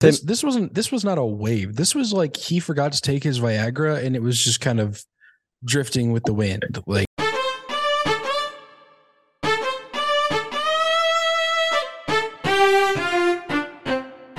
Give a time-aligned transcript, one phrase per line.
[0.00, 1.76] This this wasn't this was not a wave.
[1.76, 5.04] This was like he forgot to take his Viagra and it was just kind of
[5.62, 6.64] drifting with the wind.
[6.86, 7.04] Like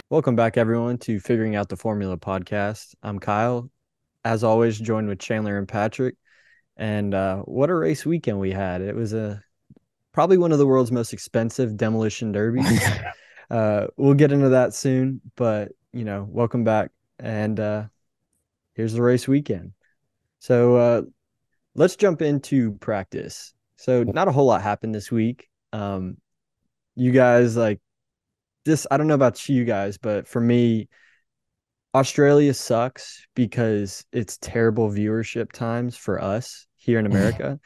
[0.09, 2.95] Welcome back, everyone, to Figuring Out the Formula podcast.
[3.03, 3.69] I'm Kyle,
[4.25, 6.15] as always, joined with Chandler and Patrick.
[6.75, 8.81] And uh, what a race weekend we had!
[8.81, 9.43] It was a
[10.11, 12.81] probably one of the world's most expensive demolition derbies.
[13.51, 16.91] uh, we'll get into that soon, but you know, welcome back.
[17.19, 17.83] And uh,
[18.75, 19.73] here's the race weekend.
[20.39, 21.01] So uh,
[21.75, 23.53] let's jump into practice.
[23.75, 25.49] So not a whole lot happened this week.
[25.73, 26.15] Um,
[26.95, 27.81] you guys like
[28.63, 28.87] this.
[28.89, 30.87] I don't know about you guys, but for me,
[31.93, 37.59] Australia sucks because it's terrible viewership times for us here in America.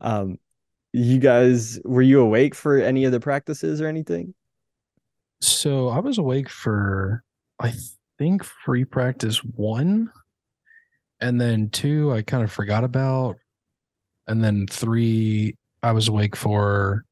[0.00, 0.38] um,
[0.92, 4.34] you guys, were you awake for any of the practices or anything?
[5.42, 7.22] So I was awake for
[7.60, 7.72] I
[8.18, 10.10] think free practice one.
[11.20, 13.36] And then two I kind of forgot about.
[14.26, 17.04] And then three I was awake for,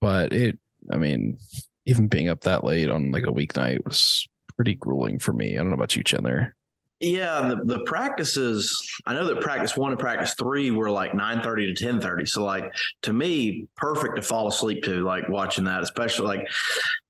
[0.00, 0.58] but it
[0.92, 1.38] I mean,
[1.86, 4.26] even being up that late on like a weeknight was
[4.56, 5.54] pretty grueling for me.
[5.54, 6.54] I don't know about you, Chandler.
[7.00, 8.78] Yeah, the, the practices.
[9.06, 12.26] I know that practice one and practice three were like nine thirty to ten thirty.
[12.26, 15.02] So, like to me, perfect to fall asleep to.
[15.02, 16.48] Like watching that, especially like.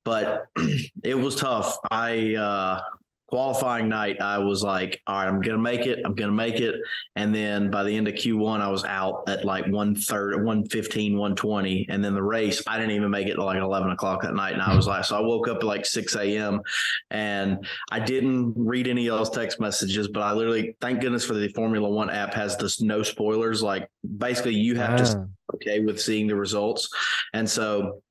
[0.05, 0.47] But
[1.05, 1.77] it was tough.
[1.91, 2.81] I uh
[3.31, 6.01] qualifying night, I was like, all right, I'm gonna make it.
[6.05, 6.75] I'm gonna make it.
[7.15, 11.87] And then by the end of Q1, I was out at like 130, 115, 120.
[11.89, 14.53] And then the race, I didn't even make it to like 11 o'clock that night.
[14.53, 16.61] And I was like, so I woke up at like 6 a.m.
[17.11, 21.35] and I didn't read any of those text messages, but I literally, thank goodness for
[21.35, 23.63] the Formula One app has this no spoilers.
[23.63, 25.55] Like basically, you have to ah.
[25.55, 26.89] okay with seeing the results.
[27.33, 28.03] And so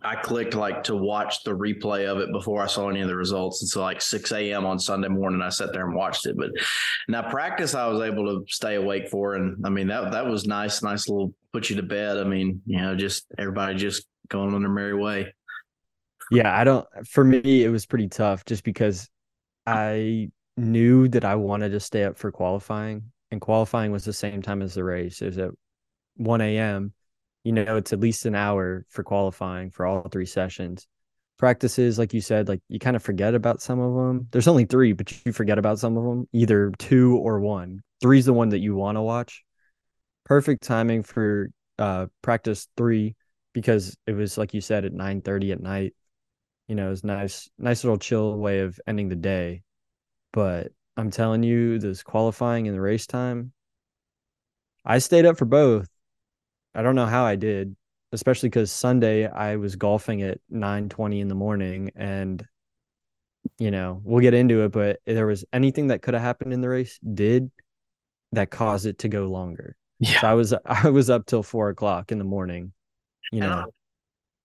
[0.00, 3.16] I clicked like to watch the replay of it before I saw any of the
[3.16, 3.70] results.
[3.70, 4.64] So like 6 a.m.
[4.64, 6.36] on Sunday morning, I sat there and watched it.
[6.36, 6.50] But
[7.08, 9.34] now practice, I was able to stay awake for.
[9.34, 12.16] And I mean, that, that was nice, nice little put you to bed.
[12.16, 15.34] I mean, you know, just everybody just going on their merry way.
[16.30, 16.56] Yeah.
[16.56, 19.10] I don't, for me, it was pretty tough just because
[19.66, 24.40] I knew that I wanted to stay up for qualifying and qualifying was the same
[24.40, 25.20] time as the race.
[25.20, 25.50] It was at
[26.16, 26.94] 1 a.m
[27.44, 30.86] you know it's at least an hour for qualifying for all three sessions.
[31.38, 34.64] Practices like you said like you kind of forget about some of them there's only
[34.64, 37.80] three but you forget about some of them either two or one.
[38.00, 39.42] Three's the one that you want to watch.
[40.24, 43.16] Perfect timing for uh practice three
[43.54, 45.94] because it was like you said at 9 30 at night.
[46.68, 49.62] You know it's nice nice little chill way of ending the day.
[50.32, 53.52] But i'm telling you this qualifying and the race time
[54.84, 55.88] i stayed up for both
[56.74, 57.76] I don't know how I did,
[58.12, 62.44] especially because Sunday I was golfing at nine twenty in the morning, and
[63.58, 66.60] you know we'll get into it, but there was anything that could have happened in
[66.60, 67.50] the race did
[68.32, 69.76] that caused it to go longer.
[70.00, 72.72] Yeah, so I was I was up till four o'clock in the morning.
[73.30, 73.66] You know,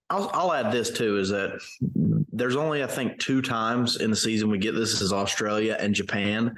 [0.10, 1.60] I'll, I'll add this too is that
[2.32, 5.94] there's only I think two times in the season we get this is Australia and
[5.94, 6.56] Japan,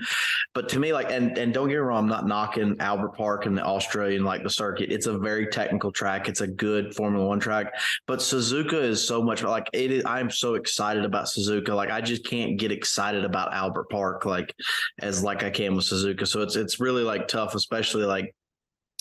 [0.53, 3.47] but to me like and and don't get me wrong I'm not knocking Albert Park
[3.47, 4.91] and the Australian like the circuit.
[4.91, 6.29] It's a very technical track.
[6.29, 7.73] It's a good Formula One track.
[8.05, 11.69] But Suzuka is so much like it is I'm so excited about Suzuka.
[11.69, 14.53] Like I just can't get excited about Albert Park like
[14.99, 16.27] as like I can with Suzuka.
[16.27, 18.35] So it's it's really like tough especially like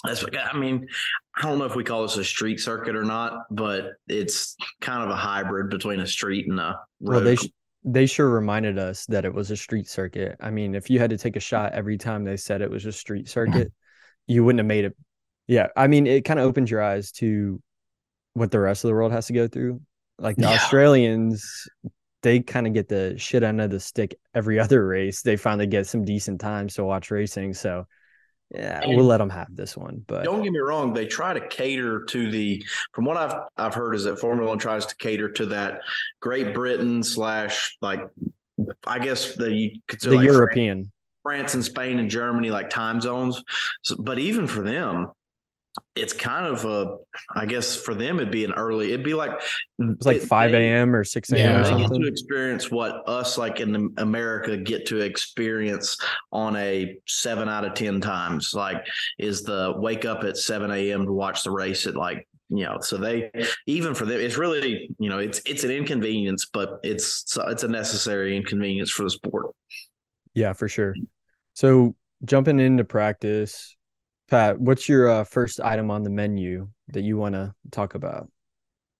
[0.04, 0.86] that's I mean,
[1.36, 5.02] I don't know if we call this a street circuit or not, but it's kind
[5.02, 7.14] of a hybrid between a street and a road.
[7.14, 7.50] Well, they sh-
[7.84, 10.36] they sure reminded us that it was a street circuit.
[10.40, 12.86] I mean, if you had to take a shot every time they said it was
[12.86, 13.72] a street circuit,
[14.26, 14.96] you wouldn't have made it.
[15.48, 17.60] Yeah, I mean, it kind of opens your eyes to
[18.34, 19.80] what the rest of the world has to go through.
[20.18, 20.54] Like the yeah.
[20.54, 21.68] Australians,
[22.22, 25.22] they kind of get the shit end of the stick every other race.
[25.22, 27.54] They finally get some decent times to watch racing.
[27.54, 27.86] So
[28.50, 30.02] yeah, and we'll let them have this one.
[30.06, 32.64] But don't get me wrong, they try to cater to the.
[32.92, 35.80] From what I've I've heard is that Formula One tries to cater to that
[36.20, 38.00] Great Britain slash like
[38.86, 40.90] I guess the you consider the like European
[41.22, 43.42] France, France and Spain and Germany like time zones.
[43.82, 45.10] So, but even for them,
[45.94, 46.96] it's kind of a
[47.36, 49.30] i guess for them it'd be an early it'd be like
[49.78, 51.88] it's like 5 a.m or 6 a.m yeah, or something.
[51.88, 55.96] get to experience what us like in america get to experience
[56.32, 58.84] on a seven out of ten times like
[59.18, 62.78] is the wake up at 7 a.m to watch the race at like you know
[62.80, 63.30] so they
[63.66, 67.68] even for them it's really you know it's it's an inconvenience but it's it's a
[67.68, 69.54] necessary inconvenience for the sport.
[70.34, 70.94] Yeah for sure.
[71.54, 73.76] So jumping into practice
[74.30, 78.30] Pat, what's your uh, first item on the menu that you want to talk about?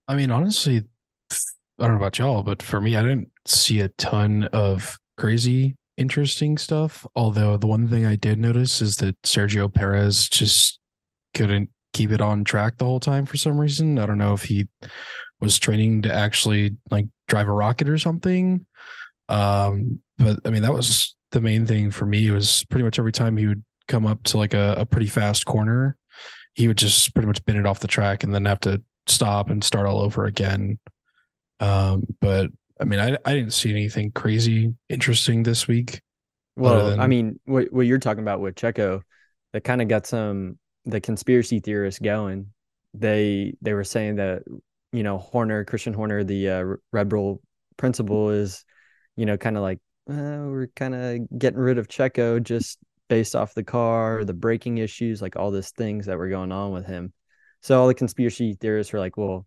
[0.07, 0.85] I mean, honestly,
[1.31, 1.37] I
[1.79, 6.57] don't know about y'all, but for me, I didn't see a ton of crazy interesting
[6.57, 7.07] stuff.
[7.15, 10.79] Although the one thing I did notice is that Sergio Perez just
[11.35, 13.99] couldn't keep it on track the whole time for some reason.
[13.99, 14.69] I don't know if he
[15.41, 18.65] was training to actually like drive a rocket or something.
[19.29, 22.99] Um, but I mean, that was the main thing for me It was pretty much
[22.99, 25.97] every time he would come up to like a, a pretty fast corner,
[26.55, 29.51] he would just pretty much bin it off the track and then have to stop
[29.51, 30.79] and start all over again.
[31.61, 32.51] Um, but
[32.81, 36.01] I mean, I I didn't see anything crazy interesting this week.
[36.57, 39.03] Well, than- I mean, what what you're talking about with Checo,
[39.53, 42.53] that kind of got some the conspiracy theorists going.
[42.95, 44.43] They they were saying that
[44.93, 47.41] you know Horner, Christian Horner, the uh, Red Bull
[47.77, 48.65] principal, is
[49.17, 49.79] you know kind of like
[50.11, 52.79] uh, we're kind of getting rid of Checo just
[53.09, 56.73] based off the car, the braking issues, like all these things that were going on
[56.73, 57.13] with him.
[57.63, 59.47] So all the conspiracy theorists were like, well,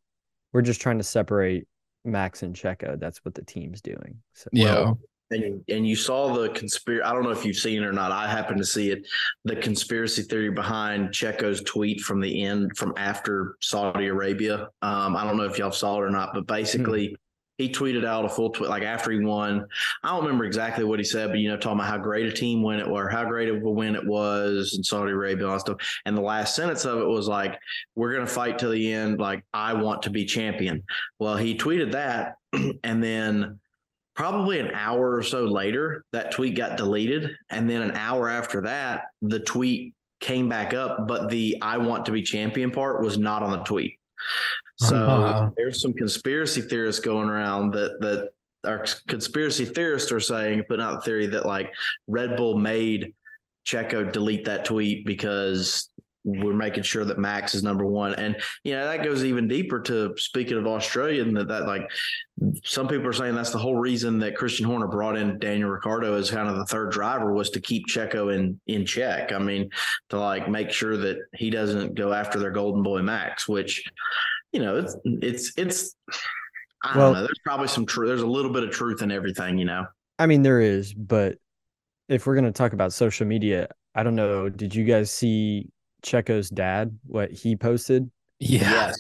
[0.52, 1.68] we're just trying to separate
[2.04, 3.00] Max and Checo.
[3.00, 4.18] That's what the team's doing.
[4.34, 4.92] So yeah,
[5.30, 7.04] And and you saw the conspiracy.
[7.04, 8.12] I don't know if you've seen it or not.
[8.12, 9.08] I happened to see it.
[9.46, 14.68] The conspiracy theory behind Checo's tweet from the end from after Saudi Arabia.
[14.82, 17.16] Um, I don't know if y'all saw it or not, but basically
[17.62, 19.66] he tweeted out a full tweet like after he won.
[20.04, 22.32] I don't remember exactly what he said, but you know, talking about how great a
[22.32, 25.62] team win it was, how great of a win it was in Saudi Arabia and
[25.62, 25.78] stuff.
[26.06, 27.60] And the last sentence of it was like,
[27.96, 29.20] "We're gonna fight to the end.
[29.20, 30.84] Like I want to be champion."
[31.20, 32.36] Well, he tweeted that,
[32.84, 33.60] and then
[34.16, 37.32] probably an hour or so later, that tweet got deleted.
[37.50, 42.06] And then an hour after that, the tweet came back up, but the I want
[42.06, 43.98] to be champion part was not on the tweet.
[44.82, 45.50] So Uh-huh.
[45.56, 48.30] there's some conspiracy theorists going around that that
[48.64, 51.72] our conspiracy theorists are saying, putting out the theory that like
[52.08, 53.14] Red Bull made
[53.66, 55.90] Checo delete that tweet because
[56.24, 58.14] we're making sure that Max is number one.
[58.16, 61.90] And you know, that goes even deeper to speaking of Australia and that, that like
[62.64, 66.16] some people are saying that's the whole reason that Christian Horner brought in Daniel Ricciardo
[66.16, 69.32] as kind of the third driver was to keep Checo in in check.
[69.32, 69.70] I mean,
[70.10, 73.84] to like make sure that he doesn't go after their golden boy Max, which
[74.52, 75.96] you know, it's it's it's
[76.84, 77.28] I Well- don't know.
[77.28, 78.08] There's probably some truth.
[78.10, 79.86] There's a little bit of truth in everything, you know.
[80.20, 81.38] I mean, there is, but
[82.10, 84.50] if we're going to talk about social media, I don't know.
[84.50, 85.70] Did you guys see
[86.04, 88.10] Checo's dad, what he posted?
[88.40, 88.92] yeah,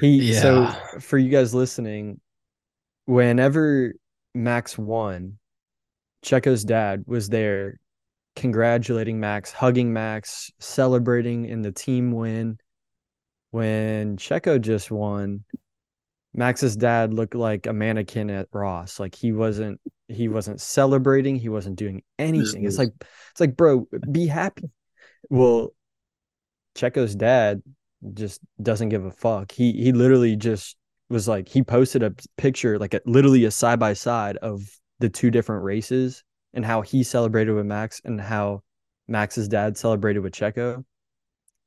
[0.00, 0.66] He, so
[1.00, 2.20] for you guys listening,
[3.06, 3.94] whenever
[4.34, 5.38] Max won,
[6.22, 7.78] Checo's dad was there
[8.36, 12.58] congratulating Max, hugging Max, celebrating in the team win.
[13.50, 15.44] When Checo just won,
[16.34, 19.00] Max's dad looked like a mannequin at Ross.
[19.00, 22.64] Like he wasn't he wasn't celebrating, he wasn't doing anything.
[22.64, 22.92] It's like
[23.30, 24.70] it's like, bro, be happy.
[25.28, 25.72] Well,
[26.76, 27.62] Checo's dad
[28.14, 29.50] just doesn't give a fuck.
[29.52, 30.76] He he literally just
[31.08, 34.62] was like he posted a picture like a, literally a side by side of
[35.00, 36.22] the two different races
[36.54, 38.62] and how he celebrated with Max and how
[39.08, 40.84] Max's dad celebrated with Checo.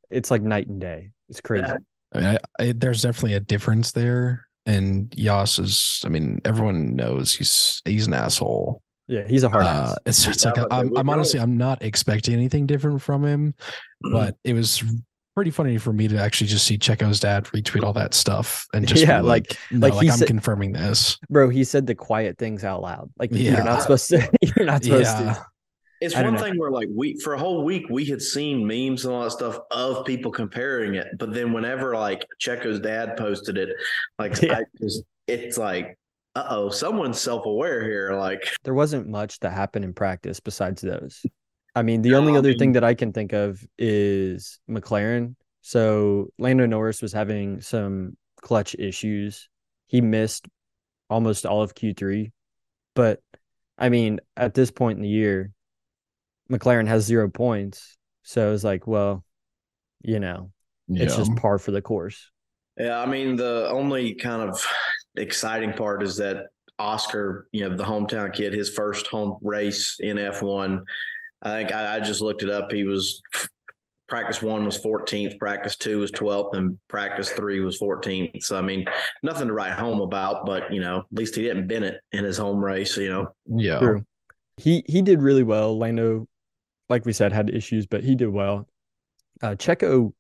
[0.09, 1.11] It's like night and day.
[1.33, 1.65] It's crazy.
[1.67, 1.77] Yeah.
[2.13, 2.27] I mean,
[2.59, 4.45] I, I, there's definitely a difference there.
[4.67, 8.81] And Jos is, I mean, everyone knows he's he's an asshole.
[9.07, 9.97] Yeah, he's a hard Uh, ass.
[10.05, 13.55] it's it's like but I'm, I'm honestly I'm not expecting anything different from him,
[14.13, 14.81] but it was
[15.35, 18.87] pretty funny for me to actually just see Checo's dad retweet all that stuff and
[18.87, 21.17] just Yeah, be like- like, no, like like, I'm said- confirming this.
[21.29, 23.09] Bro, he said the quiet things out loud.
[23.17, 23.53] Like Yeah.
[23.55, 25.45] you're not supposed to you're not supposed Yeah, to.
[26.03, 26.39] It's one know.
[26.39, 29.31] thing where like we for a whole week we had seen memes and all that
[29.31, 33.69] stuff of people comparing it, but then whenever like Checo's dad posted it,
[34.19, 34.59] like Yeah.
[34.59, 35.97] I just it's like,
[36.35, 38.13] uh oh, someone's self aware here.
[38.13, 41.25] Like There wasn't much that happened in practice besides those.
[41.75, 45.35] I mean, the only other thing that I can think of is McLaren.
[45.61, 49.47] So Lando Norris was having some clutch issues.
[49.87, 50.47] He missed
[51.09, 52.31] almost all of Q3.
[52.93, 53.21] But
[53.77, 55.52] I mean, at this point in the year,
[56.51, 57.97] McLaren has zero points.
[58.23, 59.23] So it's like, well,
[60.01, 60.51] you know,
[60.89, 62.29] it's just par for the course.
[62.77, 64.65] Yeah, I mean the only kind of
[65.15, 66.47] exciting part is that
[66.79, 70.83] Oscar, you know, the hometown kid, his first home race in F1.
[71.43, 72.71] I think I, I just looked it up.
[72.71, 73.21] He was
[74.07, 78.43] practice one was 14th, practice two was 12th, and practice three was 14th.
[78.43, 78.85] So I mean,
[79.21, 82.23] nothing to write home about, but you know, at least he didn't bin it in
[82.23, 82.97] his home race.
[82.97, 83.79] You know, yeah.
[83.79, 84.05] True.
[84.57, 85.77] He he did really well.
[85.77, 86.27] Lando,
[86.93, 88.67] like we said, had issues, but he did well.
[89.41, 90.13] Uh Checo,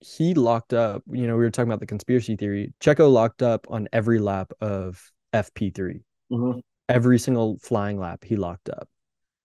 [0.00, 1.02] he locked up.
[1.10, 2.74] You know, we were talking about the conspiracy theory.
[2.80, 6.02] Checo locked up on every lap of FP3.
[6.30, 6.60] Mhm.
[6.88, 8.88] Every single flying lap he locked up.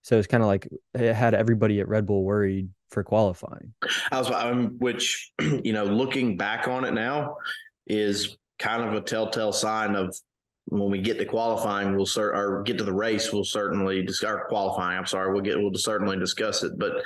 [0.02, 3.72] So it's kind of like it had everybody at Red Bull worried for qualifying.
[4.12, 7.36] I was, um, which you know, looking back on it now,
[7.86, 10.14] is kind of a telltale sign of
[10.66, 14.40] when we get to qualifying, we'll cert or get to the race, we'll certainly discuss
[14.48, 14.98] qualifying.
[14.98, 16.78] I'm sorry, we'll get we'll certainly discuss it.
[16.78, 17.04] But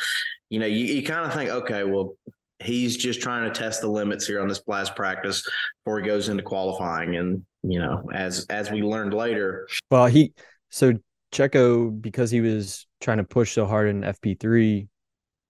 [0.48, 2.16] you know, you, you kind of think, okay, well,
[2.58, 5.46] he's just trying to test the limits here on this last practice
[5.84, 7.16] before he goes into qualifying.
[7.16, 10.32] And you know, as as we learned later, well, he
[10.70, 10.94] so
[11.32, 14.88] Checo because he was trying to push so hard in FP3,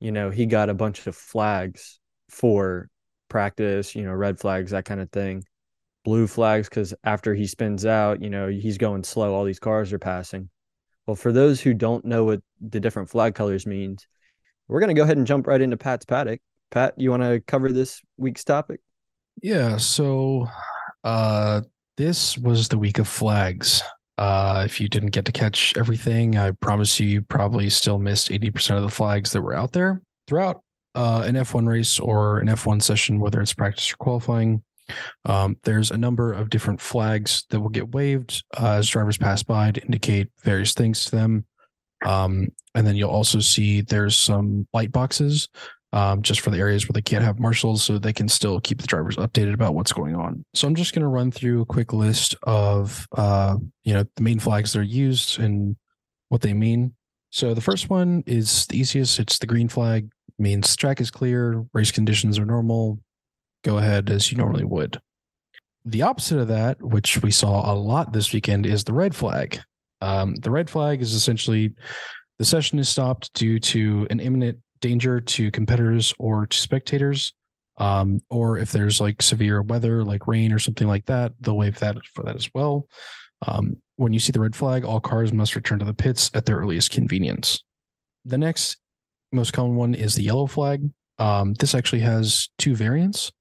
[0.00, 2.88] you know, he got a bunch of flags for
[3.28, 5.44] practice, you know, red flags, that kind of thing.
[6.04, 9.34] Blue flags because after he spins out, you know, he's going slow.
[9.34, 10.48] All these cars are passing.
[11.06, 14.06] Well, for those who don't know what the different flag colors means,
[14.68, 16.40] we're going to go ahead and jump right into Pat's paddock.
[16.70, 18.80] Pat, you want to cover this week's topic?
[19.42, 19.76] Yeah.
[19.76, 20.46] So,
[21.02, 21.62] uh,
[21.96, 23.82] this was the week of flags.
[24.16, 28.30] Uh, if you didn't get to catch everything, I promise you, you probably still missed
[28.30, 30.62] 80% of the flags that were out there throughout
[30.94, 34.62] uh, an F1 race or an F1 session, whether it's practice or qualifying.
[35.24, 39.42] Um, there's a number of different flags that will get waved uh, as drivers pass
[39.42, 41.44] by to indicate various things to them.
[42.04, 45.48] Um, and then you'll also see there's some light boxes
[45.92, 48.80] um, just for the areas where they can't have marshals so they can still keep
[48.80, 50.44] the drivers updated about what's going on.
[50.54, 54.22] So I'm just going to run through a quick list of, uh, you know, the
[54.22, 55.76] main flags that are used and
[56.28, 56.94] what they mean.
[57.30, 59.18] So the first one is the easiest.
[59.18, 62.98] It's the green flag, means track is clear, race conditions are normal.
[63.62, 65.00] Go ahead as you normally would.
[65.84, 69.60] The opposite of that, which we saw a lot this weekend, is the red flag.
[70.00, 71.74] Um, the red flag is essentially
[72.38, 77.34] the session is stopped due to an imminent danger to competitors or to spectators.
[77.76, 81.78] Um, or if there's like severe weather, like rain or something like that, they'll waive
[81.78, 82.86] that for that as well.
[83.46, 86.44] Um, when you see the red flag, all cars must return to the pits at
[86.44, 87.62] their earliest convenience.
[88.24, 88.76] The next
[89.32, 90.90] most common one is the yellow flag.
[91.18, 93.32] Um, this actually has two variants.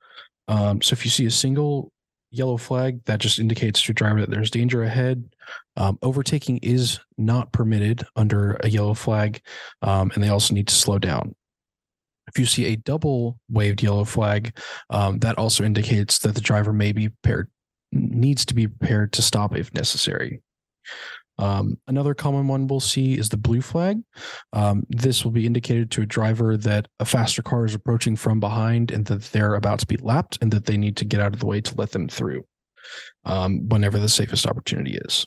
[0.50, 1.94] Um, so if you see a single
[2.32, 5.24] yellow flag, that just indicates to a driver that there's danger ahead.
[5.78, 9.42] Um, overtaking is not permitted under a yellow flag,
[9.82, 11.36] um, and they also need to slow down.
[12.28, 14.58] If you see a double waved yellow flag,
[14.90, 17.50] um, that also indicates that the driver may be prepared,
[17.92, 20.42] needs to be prepared to stop if necessary.
[21.40, 24.02] Um, another common one we'll see is the blue flag.
[24.52, 28.42] Um, this will be indicated to a driver that a faster car is approaching from
[28.42, 31.34] behind and that they're about to be lapped and that they need to get out
[31.34, 32.44] of the way to let them through
[33.24, 35.26] um, whenever the safest opportunity is.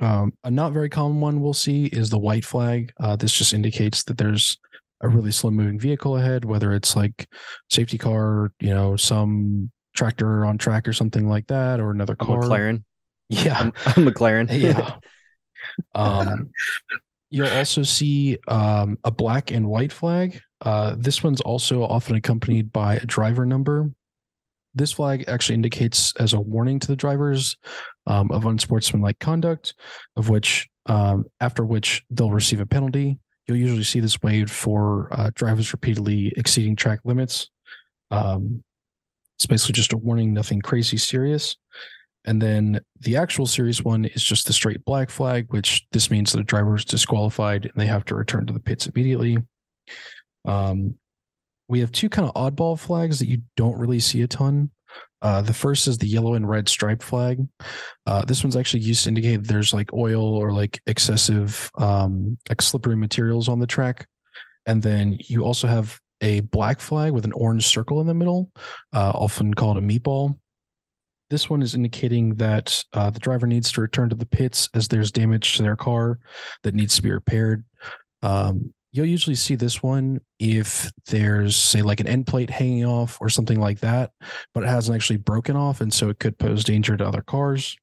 [0.00, 2.92] Um, a not very common one we'll see is the white flag.
[3.00, 4.58] Uh, this just indicates that there's
[5.00, 7.26] a really slow moving vehicle ahead, whether it's like
[7.70, 12.42] safety car, you know, some tractor on track or something like that, or another car.
[12.42, 12.84] McLaren.
[13.28, 14.48] Yeah, McLaren.
[14.50, 14.96] yeah.
[15.94, 16.50] Um,
[17.28, 20.40] you'll also see um, a black and white flag.
[20.62, 23.90] Uh, this one's also often accompanied by a driver number.
[24.74, 27.56] This flag actually indicates as a warning to the drivers
[28.06, 29.74] um, of unsportsmanlike conduct,
[30.16, 33.18] of which um, after which they'll receive a penalty.
[33.46, 37.50] You'll usually see this waved for uh, drivers repeatedly exceeding track limits.
[38.10, 38.62] Um,
[39.36, 41.56] it's basically just a warning, nothing crazy serious.
[42.26, 46.32] And then the actual series one is just the straight black flag, which this means
[46.32, 49.38] that a driver is disqualified and they have to return to the pits immediately.
[50.44, 50.96] Um,
[51.68, 54.70] we have two kind of oddball flags that you don't really see a ton.
[55.22, 57.46] Uh, the first is the yellow and red stripe flag.
[58.06, 62.62] Uh, this one's actually used to indicate there's like oil or like excessive um, like
[62.62, 64.06] slippery materials on the track.
[64.66, 68.50] And then you also have a black flag with an orange circle in the middle,
[68.92, 70.38] uh, often called a meatball.
[71.28, 74.88] This one is indicating that uh, the driver needs to return to the pits as
[74.88, 76.18] there's damage to their car
[76.62, 77.64] that needs to be repaired.
[78.22, 83.18] Um, you'll usually see this one if there's, say, like an end plate hanging off
[83.20, 84.12] or something like that,
[84.54, 85.80] but it hasn't actually broken off.
[85.80, 87.76] And so it could pose danger to other cars.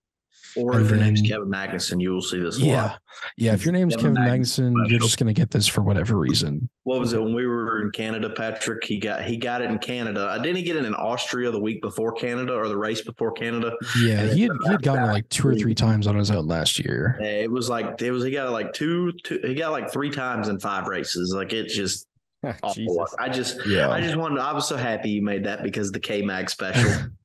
[0.56, 2.60] Or if your name's Kevin Magnussen, you will see this.
[2.60, 2.96] Yeah,
[3.38, 3.54] yeah.
[3.54, 6.70] If your name's Kevin, Kevin Magnussen, you're just going to get this for whatever reason.
[6.84, 8.84] What was it when we were in Canada, Patrick?
[8.84, 10.22] He got he got it in Canada.
[10.22, 13.02] I uh, didn't he get it in Austria the week before Canada or the race
[13.02, 13.74] before Canada.
[14.00, 16.48] Yeah, he had he had gotten it like two or three times on his own
[16.48, 17.18] last year.
[17.22, 20.10] It was like it was he got it like two, two he got like three
[20.10, 21.34] times in five races.
[21.36, 22.08] Like it's just
[22.44, 23.90] I just yeah.
[23.90, 26.92] I just wanted I was so happy you made that because the K Mag special.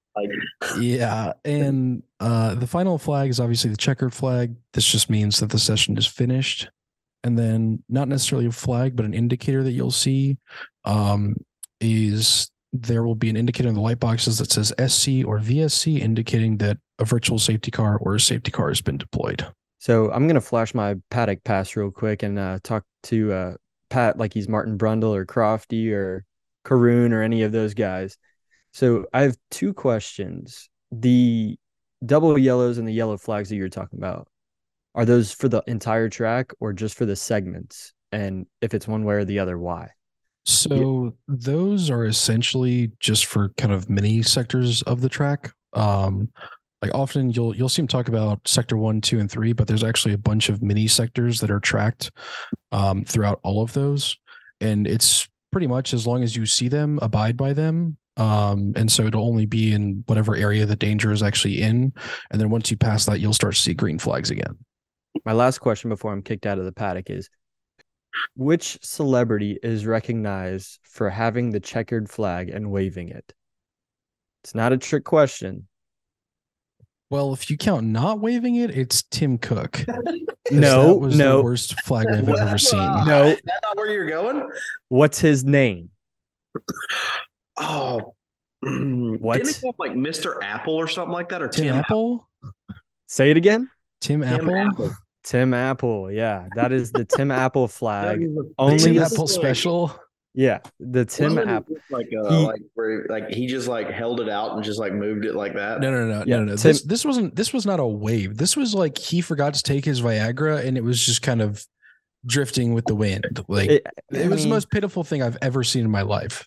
[0.79, 4.55] yeah, and uh, the final flag is obviously the checkered flag.
[4.73, 6.69] This just means that the session is finished,
[7.25, 10.39] and then not necessarily a flag, but an indicator that you'll see
[10.85, 11.37] um,
[11.81, 16.01] is there will be an indicator in the light boxes that says SC or VSC,
[16.01, 19.47] indicating that a virtual safety car or a safety car has been deployed.
[19.79, 23.55] So I'm gonna flash my paddock pass real quick and uh, talk to uh,
[23.91, 26.25] Pat like he's Martin Brundle or Crofty or
[26.65, 28.19] Karun or any of those guys.
[28.73, 30.69] So I have two questions.
[30.93, 31.57] The
[32.05, 34.29] double yellows and the yellow flags that you're talking about,
[34.95, 37.93] are those for the entire track or just for the segments?
[38.13, 39.91] And if it's one way or the other, why?
[40.45, 45.53] So those are essentially just for kind of mini sectors of the track.
[45.75, 46.31] Um,
[46.81, 49.85] like often you'll you'll see them talk about sector one, two, and three, but there's
[49.85, 52.11] actually a bunch of mini sectors that are tracked
[52.73, 54.17] um, throughout all of those,
[54.61, 57.97] and it's pretty much as long as you see them, abide by them.
[58.19, 61.93] Um, and so it'll only be in whatever area the danger is actually in,
[62.31, 64.59] and then once you pass that, you'll start to see green flags again.
[65.25, 67.31] My last question before I'm kicked out of the paddock is
[68.35, 73.33] which celebrity is recognized for having the checkered flag and waving it?
[74.43, 75.69] It's not a trick question.
[77.11, 79.85] Well, if you count not waving it, it's Tim Cook.
[80.51, 81.37] No, that was no.
[81.37, 82.79] the worst flag wave I've ever seen.
[82.79, 83.25] No.
[83.27, 84.49] Is that not where you're going?
[84.89, 85.91] What's his name?
[87.61, 88.15] Oh,
[88.61, 89.37] What?
[89.39, 90.43] Didn't it like Mr.
[90.43, 92.29] Apple or something like that, or Tim Tim, Apple?
[93.07, 93.71] Say it again.
[94.01, 94.57] Tim, Tim Apple?
[94.57, 94.91] Apple?
[95.25, 96.11] Tim Apple.
[96.13, 98.25] Yeah, that is the Tim Apple flag.
[98.59, 99.95] Only Tim Tim Apple special.
[100.35, 101.77] Yeah, the Tim Wasn't it Apple.
[101.91, 104.93] Like, uh, He- like where like he just like held it out and just like
[104.93, 105.81] moved it like that.
[105.81, 106.57] No, no, no, Yeah, no, no.
[106.57, 108.37] Tim- This this wasn't this was not a wave.
[108.37, 111.65] This was like he forgot to take his Viagra and it was just kind of
[112.27, 113.25] drifting with the wind.
[113.49, 116.47] Like it, It, I was the most pitiful thing I've ever seen in my life.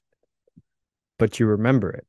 [1.21, 2.05] But you remember it.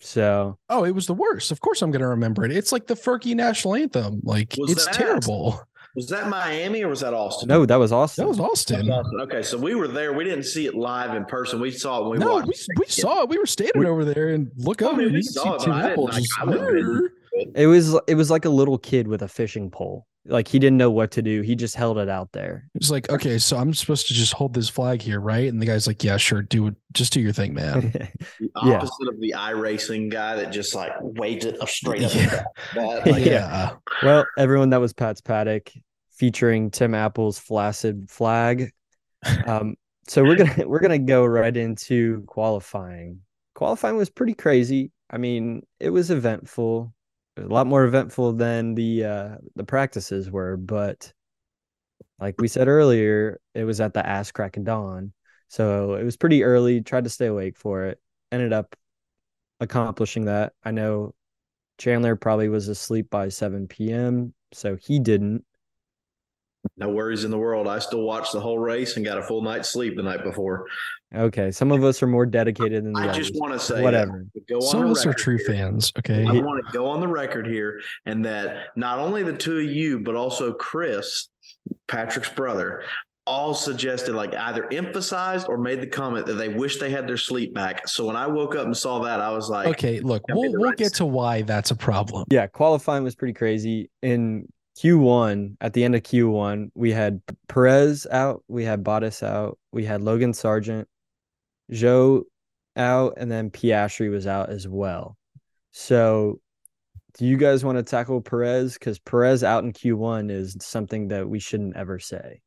[0.00, 1.52] So Oh, it was the worst.
[1.52, 2.50] Of course I'm gonna remember it.
[2.52, 4.20] It's like the Fergie national anthem.
[4.24, 5.62] Like Was it's that- terrible.
[5.94, 7.48] Was that Miami or was that Austin?
[7.48, 8.24] no, that was Austin.
[8.24, 8.90] That was Austin.
[8.90, 9.20] Austin.
[9.22, 10.12] Okay, so we were there.
[10.12, 11.58] We didn't see it live in person.
[11.58, 12.48] We saw it when we No, watched.
[12.48, 12.78] we, it.
[12.78, 13.30] we saw it.
[13.30, 15.60] We were standing We- over there and look I up mean, and we saw it,
[15.62, 18.76] see but Tim I didn't, Apple like, just It was it was like a little
[18.76, 20.06] kid with a fishing pole.
[20.28, 21.42] Like he didn't know what to do.
[21.42, 22.68] He just held it out there.
[22.74, 25.48] It's like, okay, so I'm supposed to just hold this flag here, right?
[25.48, 26.74] And the guy's like, Yeah, sure, do it.
[26.92, 27.92] Just do your thing, man.
[28.38, 28.76] The Yeah.
[28.76, 32.14] opposite of the iRacing guy that just like waved it straight up.
[32.14, 32.44] Yeah.
[32.74, 33.16] That, Yeah.
[33.18, 33.70] yeah.
[34.02, 35.70] well, everyone, that was Pat's paddock
[36.16, 38.70] featuring Tim Apple's flaccid flag.
[39.46, 39.74] Um,
[40.08, 43.20] so we're gonna we're gonna go right into qualifying.
[43.54, 44.92] Qualifying was pretty crazy.
[45.10, 46.94] I mean, it was eventful.
[47.38, 51.12] A lot more eventful than the uh, the practices were, but
[52.18, 55.12] like we said earlier, it was at the ass crack dawn.
[55.48, 56.80] So it was pretty early.
[56.80, 58.00] Tried to stay awake for it.
[58.32, 58.74] Ended up
[59.60, 60.54] accomplishing that.
[60.64, 61.14] I know
[61.78, 65.44] Chandler probably was asleep by 7 p.m., so he didn't.
[66.76, 67.68] no worries in the world.
[67.68, 70.66] I still watched the whole race and got a full night's sleep the night before.
[71.14, 73.16] Okay, some of us are more dedicated than the I others.
[73.28, 74.26] just want to say uh, Whatever.
[74.34, 75.46] that, go on Some of us are true here.
[75.46, 75.92] fans.
[75.98, 76.26] Okay.
[76.26, 79.64] I want to go on the record here and that not only the two of
[79.64, 81.28] you, but also Chris,
[81.86, 82.82] Patrick's brother,
[83.24, 87.16] all suggested, like either emphasized or made the comment that they wish they had their
[87.16, 87.86] sleep back.
[87.88, 90.62] So when I woke up and saw that, I was like, Okay, look, we'll we'll
[90.70, 90.78] rest.
[90.78, 92.24] get to why that's a problem.
[92.30, 93.90] Yeah, qualifying was pretty crazy.
[94.02, 99.58] In Q1, at the end of Q1, we had Perez out, we had Bottas out,
[99.72, 100.84] we had Logan Sargeant,
[101.72, 102.22] Zhou
[102.76, 105.16] out, and then Piastri was out as well.
[105.72, 106.40] So,
[107.18, 108.74] do you guys want to tackle Perez?
[108.74, 112.40] Because Perez out in Q1 is something that we shouldn't ever say.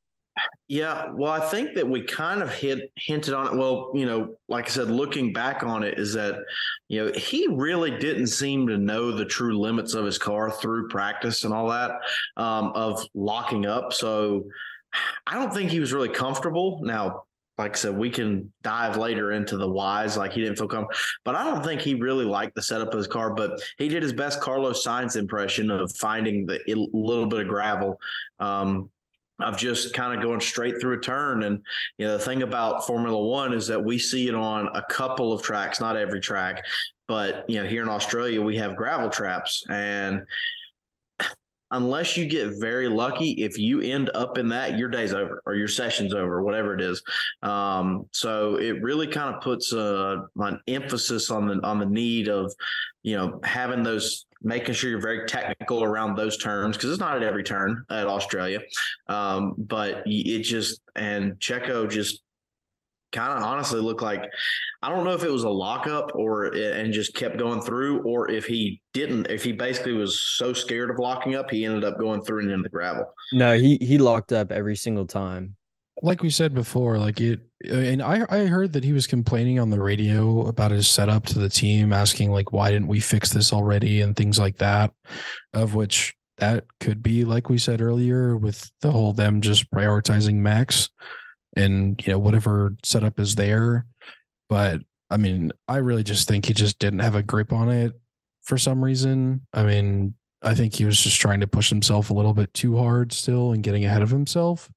[0.67, 3.57] Yeah, well, I think that we kind of hit hinted on it.
[3.57, 6.35] Well, you know, like I said, looking back on it, is that
[6.87, 10.87] you know he really didn't seem to know the true limits of his car through
[10.89, 11.91] practice and all that
[12.37, 13.93] um, of locking up.
[13.93, 14.45] So
[15.25, 16.81] I don't think he was really comfortable.
[16.83, 17.23] Now,
[17.59, 20.15] like I said, we can dive later into the whys.
[20.15, 22.97] Like he didn't feel comfortable, but I don't think he really liked the setup of
[22.97, 23.33] his car.
[23.33, 26.61] But he did his best Carlos Sainz impression of finding the
[26.93, 27.99] little bit of gravel.
[28.39, 28.89] Um,
[29.41, 31.43] of just kind of going straight through a turn.
[31.43, 31.61] And
[31.97, 35.31] you know, the thing about Formula One is that we see it on a couple
[35.31, 36.65] of tracks, not every track,
[37.07, 40.25] but you know, here in Australia we have gravel traps, and
[41.71, 45.55] unless you get very lucky, if you end up in that, your day's over or
[45.55, 47.01] your session's over, whatever it is.
[47.43, 52.27] Um, so it really kind of puts a, an emphasis on the on the need
[52.27, 52.53] of,
[53.03, 57.17] you know, having those making sure you're very technical around those turns because it's not
[57.17, 58.61] at every turn at Australia.
[59.07, 62.21] Um, but it just and Checo just
[63.11, 64.23] kind of honestly looked like
[64.81, 68.03] I don't know if it was a lockup or eh, and just kept going through,
[68.03, 71.83] or if he didn't, if he basically was so scared of locking up, he ended
[71.83, 73.05] up going through and into the gravel.
[73.33, 75.55] No, he he locked up every single time.
[76.01, 79.59] Like we said before, like it, eh, and I I heard that he was complaining
[79.59, 83.33] on the radio about his setup to the team, asking like why didn't we fix
[83.33, 84.93] this already and things like that.
[85.53, 90.35] Of which that could be like we said earlier with the whole them just prioritizing
[90.35, 90.89] Max
[91.55, 93.85] and you know whatever setup is there.
[94.49, 97.93] But I mean, I really just think he just didn't have a grip on it
[98.43, 99.41] for some reason.
[99.53, 102.77] I mean, I think he was just trying to push himself a little bit too
[102.77, 104.69] hard still and getting ahead of himself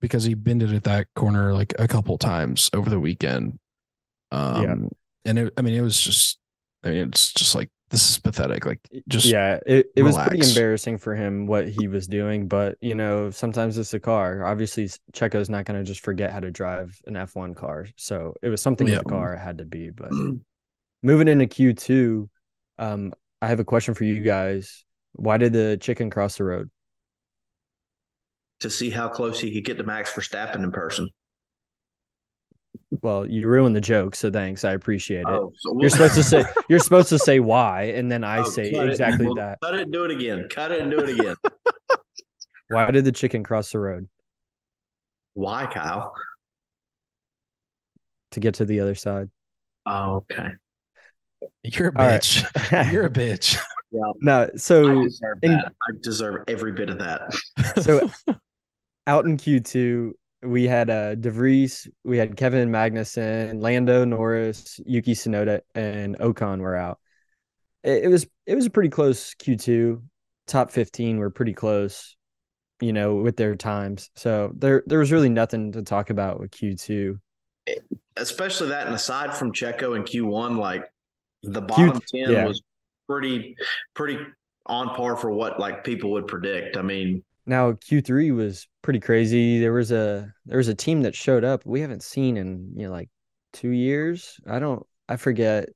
[0.00, 3.58] because he bended at that corner like a couple times over the weekend.
[4.30, 4.88] Um, Yeah.
[5.24, 6.38] and it, I mean, it was just,
[6.84, 8.64] I mean, it's just like this is pathetic.
[8.66, 12.76] Like, just yeah, it, it was pretty embarrassing for him what he was doing, but
[12.80, 14.44] you know, sometimes it's a car.
[14.44, 17.86] Obviously, Checo's not going to just forget how to drive an F1 car.
[17.96, 19.00] So it was something with Yeah.
[19.04, 19.90] the car it had to be.
[19.90, 20.10] But
[21.02, 22.28] moving into Q2,
[22.78, 24.84] um, I have a question for you guys.
[25.12, 26.70] Why did the chicken cross the road?
[28.60, 31.08] to see how close he could get to Max Verstappen in person.
[33.02, 34.64] Well, you ruined the joke, so thanks.
[34.64, 35.26] I appreciate it.
[35.28, 38.44] Oh, so You're supposed to say you're supposed to say why, and then I Oh,
[38.44, 38.90] say cut it.
[38.90, 39.58] exactly that.
[39.62, 40.46] Cut it and do it again.
[40.50, 41.36] Cut it and do it again.
[42.68, 44.08] Why did the chicken cross the road
[45.34, 46.14] Why, Kyle?
[48.30, 49.28] to get to the other side?
[49.84, 50.48] Oh, okay.
[51.64, 52.20] you're a All right.
[52.20, 52.92] bitch.
[52.92, 53.58] you're a bitch.
[53.90, 54.00] Yeah.
[54.22, 55.72] no, I so deserve in- that.
[55.82, 57.34] I deserve every bit of that.
[57.82, 58.10] so
[59.06, 65.60] out in Q2, we had uh DeVries, we had Kevin Magnussen, Lando Norris, Yuki Tsunoda,
[65.74, 66.98] and Ocon were out.
[67.82, 70.02] It, it was it was a pretty close Q2.
[70.46, 72.16] Top 15 were pretty close,
[72.80, 74.10] you know, with their times.
[74.16, 77.18] So there there was really nothing to talk about with Q2.
[78.16, 80.84] Especially that, and aside from Checo and Q1, like
[81.42, 82.46] the bottom ten yeah.
[82.46, 82.60] was
[83.08, 83.54] pretty,
[83.94, 84.18] pretty
[84.66, 86.76] on par for what like people would predict.
[86.76, 89.58] I mean, Now Q3 was pretty crazy.
[89.58, 92.86] There was a there was a team that showed up we haven't seen in you
[92.86, 93.10] know like
[93.52, 94.38] two years.
[94.46, 95.68] I don't I forget.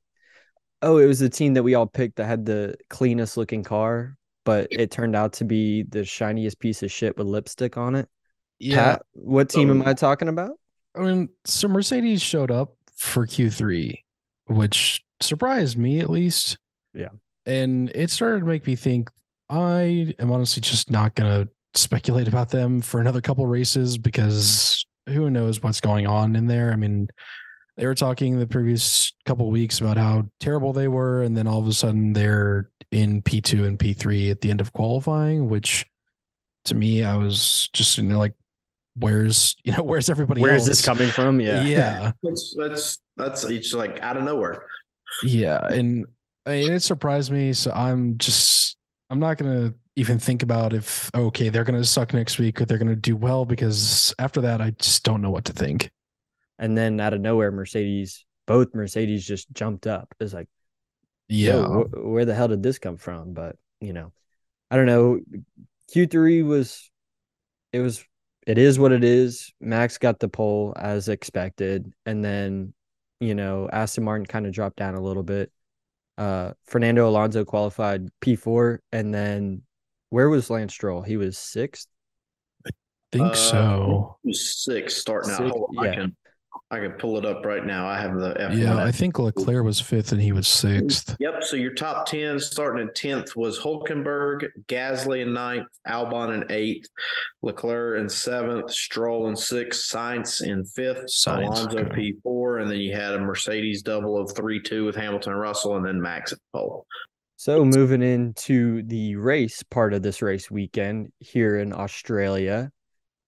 [0.81, 4.15] Oh, it was the team that we all picked that had the cleanest looking car,
[4.45, 8.07] but it turned out to be the shiniest piece of shit with lipstick on it.
[8.71, 10.51] Pat, what team am I talking about?
[10.95, 14.03] I mean, so Mercedes showed up for Q3,
[14.47, 16.57] which surprised me at least.
[16.93, 17.09] Yeah.
[17.45, 19.09] And it started to make me think
[19.49, 24.85] I am honestly just not going to speculate about them for another couple races because
[25.07, 26.71] who knows what's going on in there.
[26.71, 27.07] I mean,
[27.77, 31.21] they were talking the previous couple weeks about how terrible they were.
[31.23, 34.73] And then all of a sudden they're in P2 and P3 at the end of
[34.73, 35.85] qualifying, which
[36.65, 38.33] to me, I was just, you know, like,
[38.95, 40.79] where's, you know, where's everybody Where's else?
[40.79, 41.39] this coming from?
[41.39, 41.63] Yeah.
[41.63, 44.63] yeah that's that's that's it's like out of nowhere.
[45.23, 46.05] yeah and
[46.45, 48.76] I mean, it surprised me so i'm just
[49.09, 52.77] i'm not gonna even think about if okay they're gonna suck next week or they're
[52.77, 55.89] gonna do well because after that i just don't know what to think
[56.59, 60.13] And then out of nowhere, Mercedes, both Mercedes just jumped up.
[60.19, 60.47] It's like,
[61.29, 63.33] yeah wh- where the hell did this come from?
[63.33, 64.13] But you know,
[64.71, 65.19] I don't know.
[65.89, 66.91] Q3 was,
[67.73, 68.05] it was,
[68.47, 69.53] it is what it is.
[69.61, 72.73] Max got the pole as expected, and then,
[73.21, 75.51] you know, Aston Martin kind of dropped down a little bit.
[76.17, 79.61] Uh, Fernando Alonso qualified P4, and then
[80.09, 81.01] where was Lance Stroll?
[81.01, 81.87] He was sixth.
[82.65, 82.71] I
[83.11, 85.37] think Uh, so It was six starting out.
[85.37, 86.17] Six, Hold on, I can
[86.71, 87.87] I can pull it up right now.
[87.87, 88.57] I have the F1.
[88.57, 91.43] yeah i think leclerc was fifth and he was sixth Yep.
[91.43, 96.87] So your top 10 starting at 10th was Hulkenberg, Gasly in ninth, Albon in eighth,
[97.41, 102.13] Leclerc in seventh, Stroll in sixth, Sainz in fifth, Sainz, Alonso okay.
[102.25, 105.77] P4, and then you had a Mercedes double of 3 2 with Hamilton and Russell,
[105.77, 106.85] and then Max at pole.
[107.35, 112.71] So moving into the race part of this race weekend here in Australia,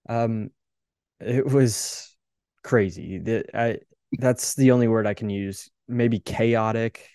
[0.08, 0.50] um,
[1.20, 2.09] it was
[2.70, 3.18] crazy.
[3.18, 3.80] That I
[4.14, 5.70] that's the only word I can use.
[5.88, 7.10] Maybe chaotic,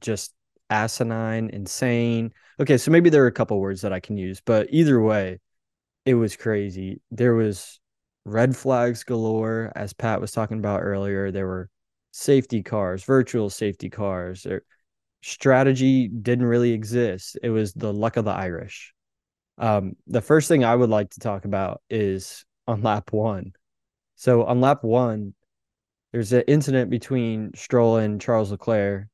[0.00, 0.34] just
[0.70, 2.32] asinine, insane.
[2.58, 5.40] Okay, so maybe there are a couple words that I can use, but either way,
[6.06, 7.02] it was crazy.
[7.10, 7.80] There was
[8.24, 11.30] red flags galore, as Pat was talking about earlier.
[11.30, 11.68] There were
[12.12, 14.44] safety cars, virtual safety cars.
[14.44, 14.62] There,
[15.22, 17.36] strategy didn't really exist.
[17.42, 18.94] It was the luck of the Irish.
[19.58, 23.52] Um, the first thing I would like to talk about is on lap one.
[24.16, 25.34] So on lap one,
[26.12, 29.08] there's an incident between Stroll and Charles Leclerc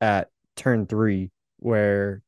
[0.00, 2.22] at turn three where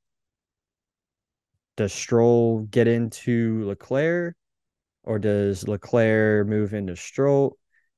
[1.77, 4.37] does Stroll get into Leclerc
[5.05, 7.57] or does Leclerc move into Stroll?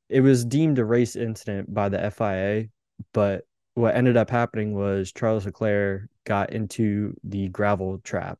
[0.08, 2.68] It was deemed a race incident by the FIA,
[3.12, 8.38] but what ended up happening was Charles Leclerc got into the gravel trap.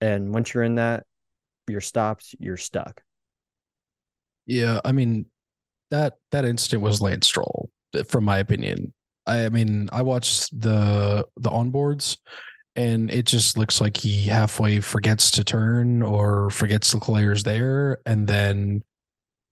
[0.00, 1.04] And once you're in that,
[1.68, 3.02] you're stopped, you're stuck.
[4.50, 5.26] Yeah i mean
[5.90, 8.92] that that incident was lance stroll eh, from my opinion
[9.26, 12.18] i, I mean i watched the the onboards
[12.76, 18.26] and it just looks like he halfway forgets to turn or forgets Leclerc's there and
[18.26, 18.82] then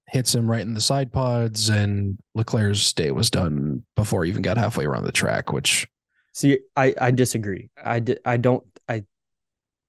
[0.09, 4.43] hits him right in the side pods and Leclerc's day was done before he even
[4.43, 5.87] got halfway around the track which
[6.39, 7.69] See, I I disagree.
[7.85, 9.03] I di- I don't I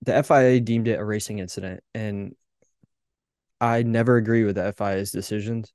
[0.01, 2.35] the FIA deemed it a racing incident, and
[3.61, 5.73] I never agree with the FIA's decisions,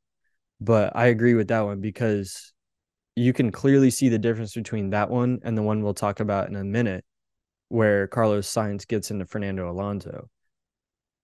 [0.61, 2.53] but I agree with that one because
[3.17, 6.49] you can clearly see the difference between that one and the one we'll talk about
[6.49, 7.05] in a minute,
[7.69, 10.29] where Carlos Sainz gets into Fernando Alonso.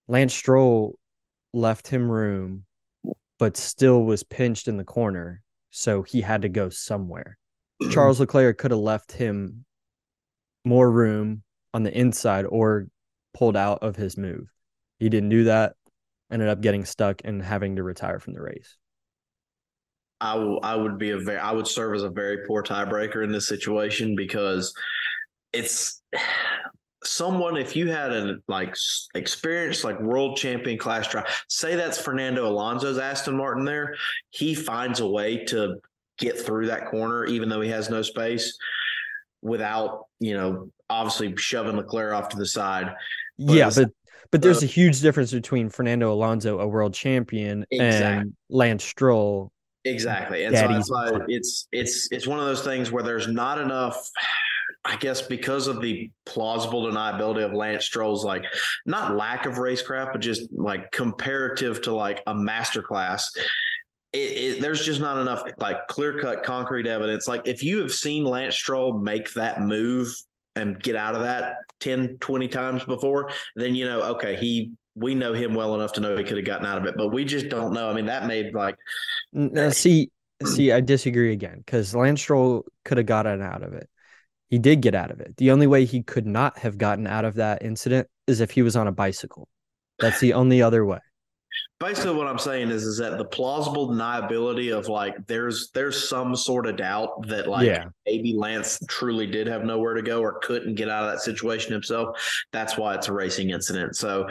[0.09, 0.99] Lance Stroll
[1.53, 2.65] left him room,
[3.39, 7.39] but still was pinched in the corner, so he had to go somewhere.
[7.91, 9.65] Charles Leclerc could have left him
[10.65, 11.43] more room
[11.73, 12.87] on the inside or
[13.33, 14.53] pulled out of his move.
[14.99, 15.75] He didn't do that,
[16.31, 18.77] ended up getting stuck and having to retire from the race.
[20.21, 23.25] I, w- I would be a very I would serve as a very poor tiebreaker
[23.25, 24.75] in this situation because
[25.53, 26.03] it's
[27.03, 28.77] someone if you had a like
[29.15, 33.97] experienced like world champion class drive say that's Fernando Alonso's Aston Martin there
[34.29, 35.77] he finds a way to
[36.19, 38.59] get through that corner even though he has no space
[39.41, 42.95] without you know obviously shoving Leclerc off to the side
[43.47, 43.91] but yeah but
[44.31, 48.07] but there's a huge difference between Fernando Alonso a world champion exactly.
[48.07, 49.53] and Lance Stroll
[49.85, 50.45] Exactly.
[50.45, 53.59] And Daddy's so that's why it's it's it's one of those things where there's not
[53.59, 54.11] enough
[54.85, 58.45] I guess because of the plausible deniability of Lance Stroll's like
[58.87, 63.25] not lack of racecraft, but just like comparative to like a masterclass.
[64.13, 67.29] It, it, there's just not enough like clear cut concrete evidence.
[67.29, 70.15] Like if you have seen Lance Stroll make that move
[70.57, 75.15] and get out of that 10, 20 times before, then you know, okay, he we
[75.15, 77.25] know him well enough to know he could have gotten out of it, but we
[77.25, 77.89] just don't know.
[77.89, 78.77] I mean, that made like
[79.57, 80.11] uh, see,
[80.45, 83.89] see, I disagree again because Lance Stroll could have gotten out of it.
[84.49, 85.37] He did get out of it.
[85.37, 88.63] The only way he could not have gotten out of that incident is if he
[88.63, 89.49] was on a bicycle.
[90.01, 90.99] That's the only other way.
[91.79, 96.37] Basically, what I'm saying is, is that the plausible deniability of like there's there's some
[96.37, 97.87] sort of doubt that like yeah.
[98.07, 101.73] maybe Lance truly did have nowhere to go or couldn't get out of that situation
[101.73, 102.19] himself.
[102.53, 103.97] That's why it's a racing incident.
[103.97, 104.29] So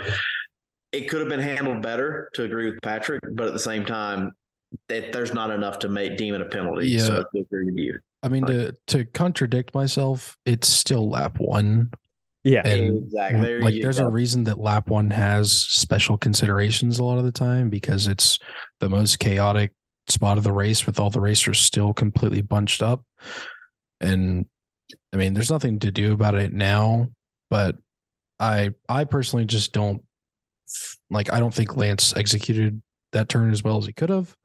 [0.91, 4.31] it could have been handled better to agree with Patrick, but at the same time,
[4.87, 6.87] that there's not enough to make deem it a penalty.
[6.87, 6.99] Yeah.
[6.99, 7.99] So I agree with you.
[8.21, 11.91] I mean, to to contradict myself, it's still lap one.
[12.49, 13.41] Yeah, and exactly.
[13.41, 14.07] There like, there's go.
[14.07, 18.39] a reason that lap one has special considerations a lot of the time because it's
[18.79, 19.71] the most chaotic
[20.07, 23.03] spot of the race with all the racers still completely bunched up.
[24.01, 24.47] And
[25.13, 27.09] I mean, there's nothing to do about it now,
[27.49, 27.75] but
[28.39, 30.01] I I personally just don't
[31.11, 32.81] like I don't think Lance executed
[33.11, 34.35] that turn as well as he could have.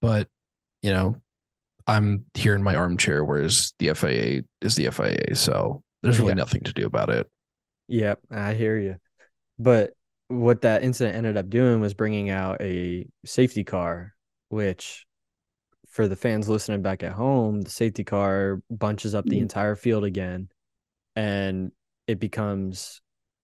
[0.00, 0.28] But,
[0.82, 1.16] you know,
[1.86, 5.34] I'm here in my armchair, whereas the FIA is the FIA.
[5.34, 6.34] So there's really yeah.
[6.34, 7.28] nothing to do about it.
[7.88, 8.96] Yep, I hear you.
[9.58, 9.92] But
[10.28, 14.14] what that incident ended up doing was bringing out a safety car,
[14.50, 15.06] which
[15.88, 19.42] for the fans listening back at home, the safety car bunches up the mm-hmm.
[19.42, 20.48] entire field again
[21.16, 21.72] and
[22.06, 23.00] it becomes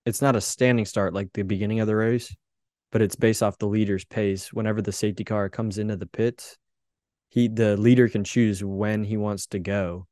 [0.07, 2.35] it's not a standing start like the beginning of the race
[2.95, 4.53] but it's based off the leader's pace.
[4.53, 6.57] Whenever the safety car comes into the pits,
[7.29, 10.07] he the leader can choose when he wants to go.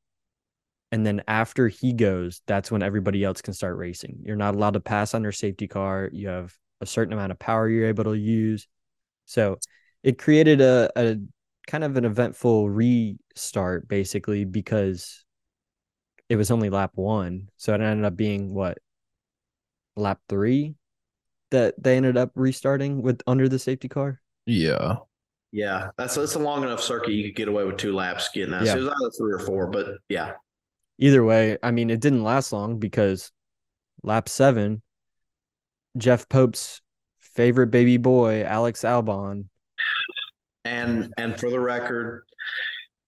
[0.92, 4.18] And then after he goes, that's when everybody else can start racing.
[4.22, 6.10] You're not allowed to pass on your safety car.
[6.12, 8.68] You have a certain amount of power you're able to use.
[9.24, 9.56] So
[10.02, 11.16] it created a, a
[11.66, 15.24] kind of an eventful restart basically because
[16.28, 17.48] it was only lap one.
[17.56, 18.78] So it ended up being what
[19.96, 20.74] lap three
[21.52, 24.20] that they ended up restarting with under the safety car?
[24.44, 24.96] Yeah.
[25.52, 28.52] Yeah, that's that's a long enough circuit you could get away with two laps getting
[28.52, 28.64] that.
[28.64, 28.72] Yeah.
[28.72, 30.32] So it was either three or four, but yeah.
[31.02, 33.32] Either way, I mean, it didn't last long because
[34.04, 34.82] lap seven,
[35.98, 36.80] Jeff Pope's
[37.18, 39.46] favorite baby boy, Alex Albon.
[40.64, 42.22] And and for the record,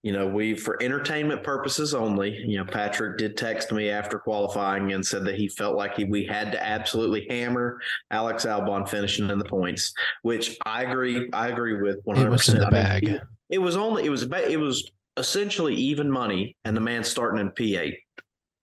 [0.03, 2.35] you know, we for entertainment purposes only.
[2.45, 6.03] You know, Patrick did text me after qualifying and said that he felt like he,
[6.03, 7.79] we had to absolutely hammer
[8.11, 11.29] Alex Albon finishing in the points, which I agree.
[11.31, 12.57] I agree with one hundred percent.
[12.57, 13.03] It was in the bag.
[13.05, 17.39] Mean, it, was only it was it was essentially even money, and the man starting
[17.41, 17.99] in P eight.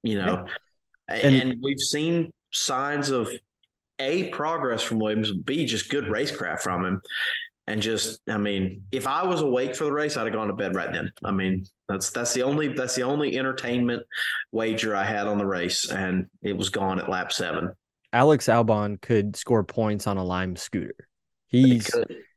[0.02, 0.46] You know,
[1.08, 3.30] and, and we've seen signs of
[3.98, 7.02] a progress from Williams, b just good racecraft from him
[7.66, 10.52] and just I mean, if I was awake for the race, I'd have gone to
[10.52, 11.12] bed right then.
[11.24, 14.02] I mean, that's that's the only that's the only entertainment
[14.50, 17.72] wager I had on the race, and it was gone at lap seven.
[18.12, 21.08] Alex Albon could score points on a Lime scooter.
[21.46, 21.88] He's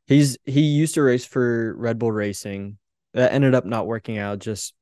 [0.06, 2.78] he's he used to race for Red Bull Racing.
[3.16, 4.74] That ended up not working out just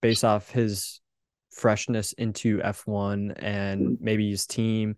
[0.00, 1.00] based off his
[1.50, 3.96] freshness into F1 and mm.
[4.00, 4.96] maybe his team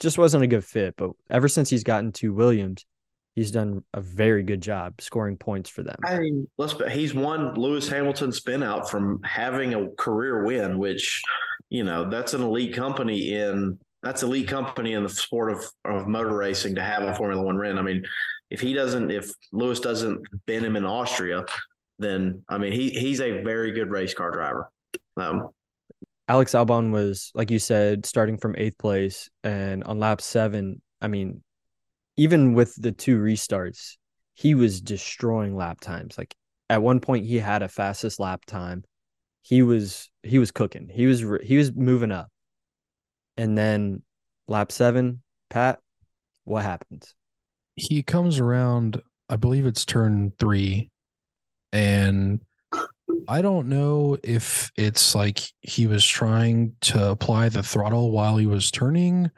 [0.00, 0.94] just wasn't a good fit.
[0.96, 2.84] But ever since he's gotten to Williams,
[3.34, 5.96] he's done a very good job scoring points for them.
[6.04, 11.22] I mean, let's he's won Lewis Hamilton spin out from having a career win, which
[11.70, 16.06] you know that's an elite company in that's elite company in the sport of, of
[16.06, 17.78] motor racing to have a Formula One win.
[17.78, 18.04] I mean,
[18.50, 21.44] if he doesn't, if Lewis doesn't bend him in Austria,
[21.98, 24.70] then I mean he he's a very good race car driver.
[25.16, 25.48] Um,
[26.28, 31.08] Alex Albon was, like you said, starting from eighth place, and on lap seven, I
[31.08, 31.42] mean,
[32.18, 33.96] even with the two restarts,
[34.34, 36.18] he was destroying lap times.
[36.18, 36.34] Like
[36.68, 38.84] at one point, he had a fastest lap time.
[39.42, 40.90] He was he was cooking.
[40.92, 42.28] He was he was moving up,
[43.38, 44.02] and then
[44.46, 45.78] lap seven, Pat,
[46.44, 47.14] what happens?
[47.76, 49.00] He comes around.
[49.30, 50.90] I believe it's turn three,
[51.72, 52.40] and
[53.28, 58.46] I don't know if it's like he was trying to apply the throttle while he
[58.46, 59.30] was turning,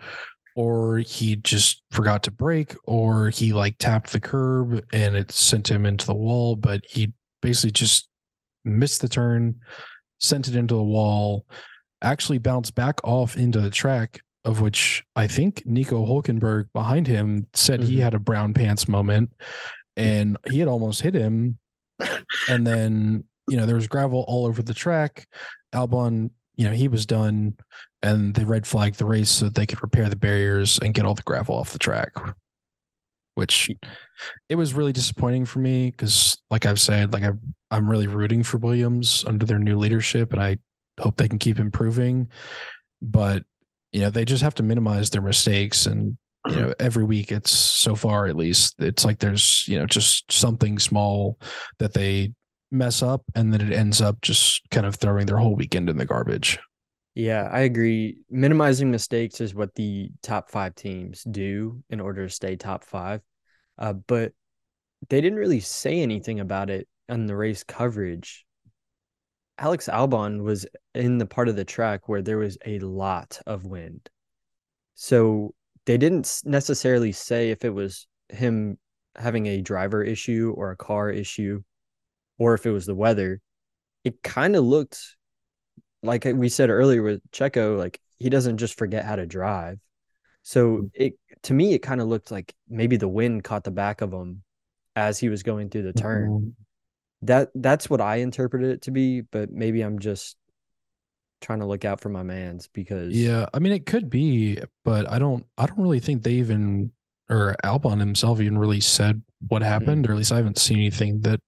[0.57, 5.71] or he just forgot to brake, or he like tapped the curb and it sent
[5.71, 7.13] him into the wall, but he
[7.43, 8.09] basically just
[8.65, 9.57] missed the turn,
[10.19, 11.47] sent it into the wall,
[12.03, 17.47] actually bounced back off into the track, of which I think Nico Hulkenberg behind him
[17.55, 17.91] said mm-hmm.
[17.91, 19.31] he had a brown pants moment
[19.97, 21.59] and he had almost hit him.
[22.49, 25.27] And then you know, there was gravel all over the track.
[25.75, 27.57] Albon, you know, he was done
[28.03, 31.15] and they red flagged the race so they could repair the barriers and get all
[31.15, 32.13] the gravel off the track.
[33.35, 33.71] Which
[34.49, 38.43] it was really disappointing for me because, like I've said, like I'm, I'm really rooting
[38.43, 40.59] for Williams under their new leadership, and I
[40.99, 42.29] hope they can keep improving.
[43.01, 43.45] But
[43.93, 47.51] you know, they just have to minimize their mistakes, and you know, every week it's
[47.51, 51.39] so far at least it's like there's you know just something small
[51.79, 52.33] that they
[52.71, 55.97] mess up and then it ends up just kind of throwing their whole weekend in
[55.97, 56.59] the garbage.
[57.15, 58.19] Yeah, I agree.
[58.31, 63.21] Minimizing mistakes is what the top five teams do in order to stay top five.
[63.77, 64.33] Uh, but
[65.09, 68.45] they didn't really say anything about it on the race coverage.
[69.59, 73.67] Alex Albon was in the part of the track where there was a lot of
[73.67, 74.09] wind.
[74.95, 75.55] So
[75.91, 78.79] they didn't necessarily say if it was him
[79.17, 81.63] having a driver issue or a car issue
[82.39, 83.41] or if it was the weather,
[84.05, 85.17] it kind of looked
[86.05, 89.81] like we said earlier with Checo, like he doesn't just forget how to drive.
[90.45, 90.91] So mm.
[90.95, 94.13] it to me, it kind of looked like maybe the wind caught the back of
[94.13, 94.45] him
[94.95, 96.31] as he was going through the turn.
[96.31, 96.49] Mm-hmm.
[97.23, 100.37] That that's what I interpreted it to be, but maybe I'm just
[101.41, 105.11] trying to look out for my man's because yeah, I mean it could be, but
[105.11, 106.93] I don't I don't really think they even
[107.29, 109.71] or Albon himself even really said what mm-hmm.
[109.71, 110.11] happened, mm-hmm.
[110.11, 111.41] or at least I haven't seen anything that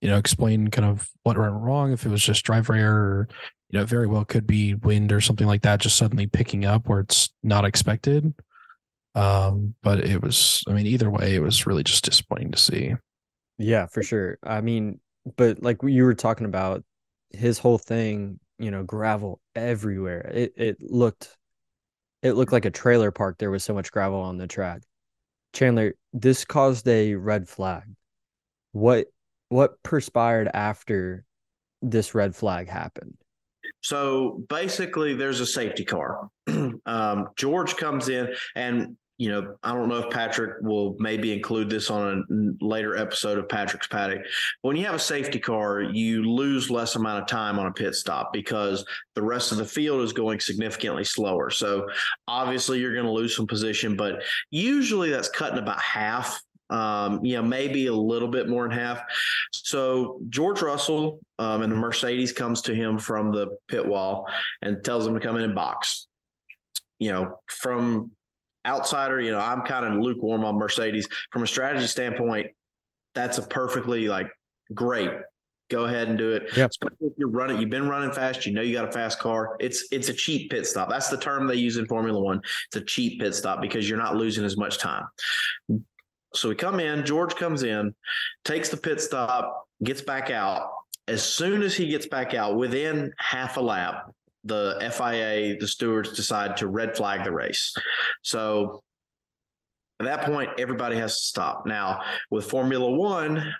[0.00, 3.28] you know, explain kind of what went wrong, if it was just driver error, or,
[3.68, 6.88] you know, very well could be wind or something like that, just suddenly picking up
[6.88, 8.32] where it's not expected.
[9.14, 12.94] Um, but it was, I mean, either way, it was really just disappointing to see.
[13.58, 14.38] Yeah, for sure.
[14.42, 15.00] I mean,
[15.36, 16.82] but like you were talking about
[17.30, 20.30] his whole thing, you know, gravel everywhere.
[20.32, 21.36] It it looked
[22.22, 23.38] it looked like a trailer park.
[23.38, 24.82] There was so much gravel on the track.
[25.54, 27.84] Chandler, this caused a red flag.
[28.72, 29.06] What
[29.48, 31.24] what perspired after
[31.82, 33.16] this red flag happened?
[33.82, 36.28] So basically, there's a safety car.
[36.86, 41.68] um, George comes in, and you know, I don't know if Patrick will maybe include
[41.68, 44.22] this on a later episode of Patrick's Paddock.
[44.62, 47.94] When you have a safety car, you lose less amount of time on a pit
[47.94, 48.82] stop because
[49.14, 51.50] the rest of the field is going significantly slower.
[51.50, 51.86] So
[52.28, 57.34] obviously, you're going to lose some position, but usually that's cutting about half um, you
[57.34, 59.02] know, maybe a little bit more than half.
[59.50, 64.28] So George Russell um, and the Mercedes comes to him from the pit wall
[64.62, 66.06] and tells him to come in and box.
[67.00, 68.12] You know, from
[68.70, 71.08] outsider, you know, I'm kind of lukewarm on Mercedes.
[71.32, 72.46] From a strategy standpoint,
[73.14, 74.30] that's a perfectly like
[74.72, 75.10] great.
[75.70, 76.44] Go ahead and do it.
[76.56, 76.70] Yep.
[76.70, 78.44] Especially if you're running, you've been running fast.
[78.44, 79.56] You know you got a fast car.
[79.60, 80.88] It's it's a cheap pit stop.
[80.88, 82.40] That's the term they use in Formula One.
[82.68, 85.04] It's a cheap pit stop because you're not losing as much time.
[86.34, 87.94] So we come in, George comes in,
[88.44, 90.70] takes the pit stop, gets back out.
[91.08, 94.12] As soon as he gets back out, within half a lap,
[94.44, 97.74] the FIA, the stewards decide to red flag the race.
[98.22, 98.82] So
[100.00, 101.66] at that point, everybody has to stop.
[101.66, 103.54] Now, with Formula One,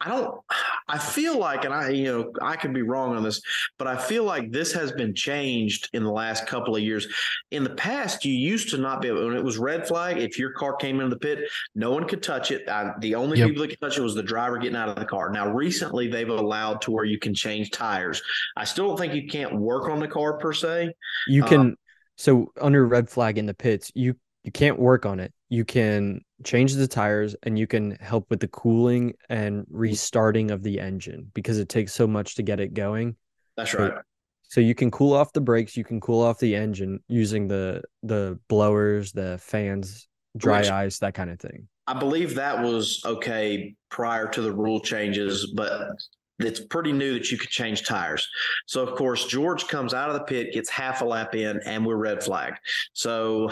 [0.00, 0.40] I don't,
[0.88, 3.40] I feel like, and I, you know, I could be wrong on this,
[3.78, 7.06] but I feel like this has been changed in the last couple of years.
[7.52, 10.36] In the past, you used to not be able, when it was red flag, if
[10.36, 12.68] your car came into the pit, no one could touch it.
[12.68, 13.48] I, the only yep.
[13.48, 15.30] people that could touch it was the driver getting out of the car.
[15.30, 18.20] Now, recently, they've allowed to where you can change tires.
[18.56, 20.92] I still don't think you can't work on the car per se.
[21.28, 21.60] You can.
[21.60, 21.76] Um,
[22.16, 25.32] so under red flag in the pits, you you can't work on it.
[25.48, 30.62] You can change the tires and you can help with the cooling and restarting of
[30.62, 33.16] the engine because it takes so much to get it going.
[33.56, 33.94] That's right.
[34.42, 37.82] So you can cool off the brakes, you can cool off the engine using the
[38.02, 41.66] the blowers, the fans, dry Which- ice, that kind of thing.
[41.86, 45.90] I believe that was okay prior to the rule changes, but
[46.38, 48.26] it's pretty new that you could change tires.
[48.66, 51.84] So of course George comes out of the pit, gets half a lap in, and
[51.84, 52.58] we're red flagged.
[52.92, 53.50] So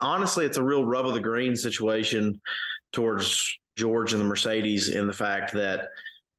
[0.00, 2.40] honestly, it's a real rub of the green situation
[2.92, 5.88] towards George and the Mercedes in the fact that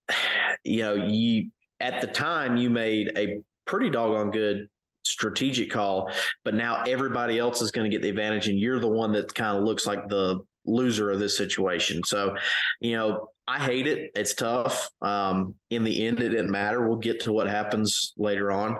[0.64, 1.49] you know you
[1.80, 4.68] at the time you made a pretty doggone good
[5.03, 6.12] strategic call,
[6.43, 9.34] but now everybody else is going to get the advantage, and you're the one that
[9.34, 12.03] kind of looks like the loser of this situation.
[12.03, 12.36] So,
[12.80, 14.12] you know, I hate it.
[14.16, 14.89] It's tough.
[15.01, 16.88] Um, in the end, it didn't matter.
[16.88, 18.78] We'll get to what happens later on,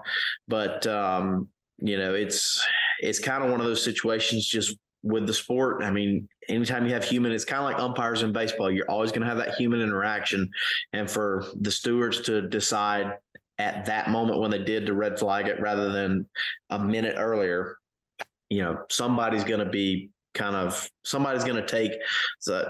[0.48, 1.50] but um,
[1.80, 2.66] you know, it's
[3.00, 5.84] it's kind of one of those situations just with the sport.
[5.84, 8.70] I mean, anytime you have human, it's kind of like umpires in baseball.
[8.70, 10.50] You're always going to have that human interaction,
[10.93, 13.14] and for the stewards to decide
[13.58, 16.26] at that moment when they did to red flag it rather than
[16.70, 17.78] a minute earlier,
[18.50, 21.91] you know, somebody's going to be kind of somebody's going to take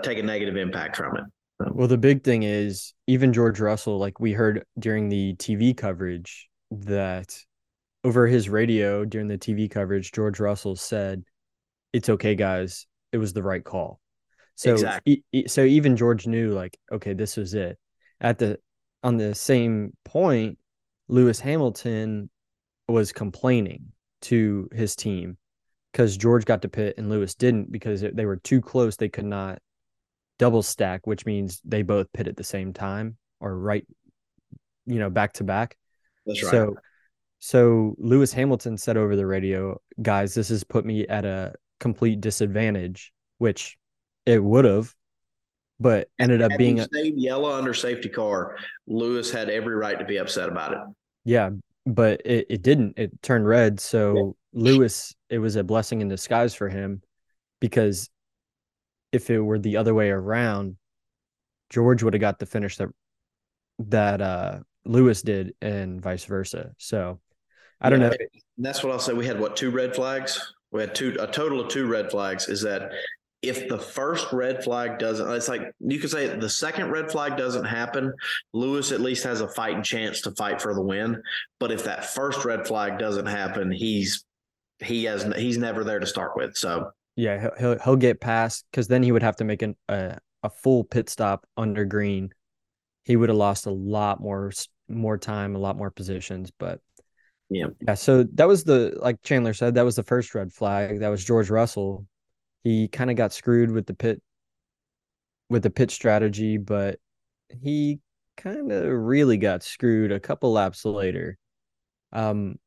[0.03, 1.23] take a negative impact from it.
[1.71, 6.47] Well, the big thing is even George Russell, like we heard during the TV coverage,
[6.71, 7.38] that
[8.04, 11.24] over his radio during the TV coverage, George Russell said,
[11.93, 12.88] "It's okay, guys.
[13.12, 14.00] It was the right call."
[14.56, 15.24] So, Exactly.
[15.32, 17.78] e- so even George knew, like, okay, this was it.
[18.20, 18.60] At the
[19.04, 20.58] on the same point,
[21.08, 22.30] Lewis Hamilton
[22.88, 23.91] was complaining
[24.22, 25.38] to his team
[25.91, 28.95] because George got to pit and Lewis didn't because they were too close.
[28.95, 29.60] They could not
[30.38, 33.86] double stack, which means they both pit at the same time or right,
[34.86, 35.78] you know, back to back.
[36.26, 36.52] That's right.
[36.52, 36.78] So,
[37.39, 42.21] so Lewis Hamilton said over the radio, guys, this has put me at a complete
[42.21, 43.77] disadvantage, which
[44.25, 44.93] it would have,
[45.79, 50.05] but ended up being a, stayed yellow under safety car, Lewis had every right to
[50.05, 50.79] be upset about it.
[51.23, 51.49] yeah,
[51.85, 52.97] but it, it didn't.
[52.97, 53.79] It turned red.
[53.79, 57.01] So Lewis, it was a blessing in disguise for him
[57.61, 58.09] because
[59.11, 60.75] if it were the other way around,
[61.69, 62.89] George would have got the finish that
[63.79, 66.71] that uh Lewis did and vice versa.
[66.77, 67.19] So
[67.82, 68.13] I don't Yeah, know.
[68.57, 69.13] And that's what I'll say.
[69.13, 70.53] We had what two red flags?
[70.71, 72.47] We had two a total of two red flags.
[72.49, 72.91] Is that
[73.41, 77.38] if the first red flag doesn't, it's like you could say the second red flag
[77.38, 78.13] doesn't happen,
[78.53, 81.21] Lewis at least has a fighting chance to fight for the win.
[81.59, 84.25] But if that first red flag doesn't happen, he's
[84.80, 86.57] he has he's never there to start with.
[86.57, 89.75] So Yeah, he'll he'll, he'll get past because then he would have to make an,
[89.88, 92.30] a a full pit stop under green.
[93.03, 94.51] He would have lost a lot more
[94.88, 96.51] more time, a lot more positions.
[96.57, 96.82] But
[97.50, 97.68] Yeah.
[97.82, 97.95] yeah.
[97.95, 101.00] So that was the like Chandler said, that was the first red flag.
[101.00, 102.06] That was George Russell.
[102.64, 104.22] He kind of got screwed with the pit
[105.50, 107.00] with the pit strategy, but
[107.62, 108.00] he
[108.38, 111.38] kind of really got screwed a couple laps later.
[112.14, 112.60] Um,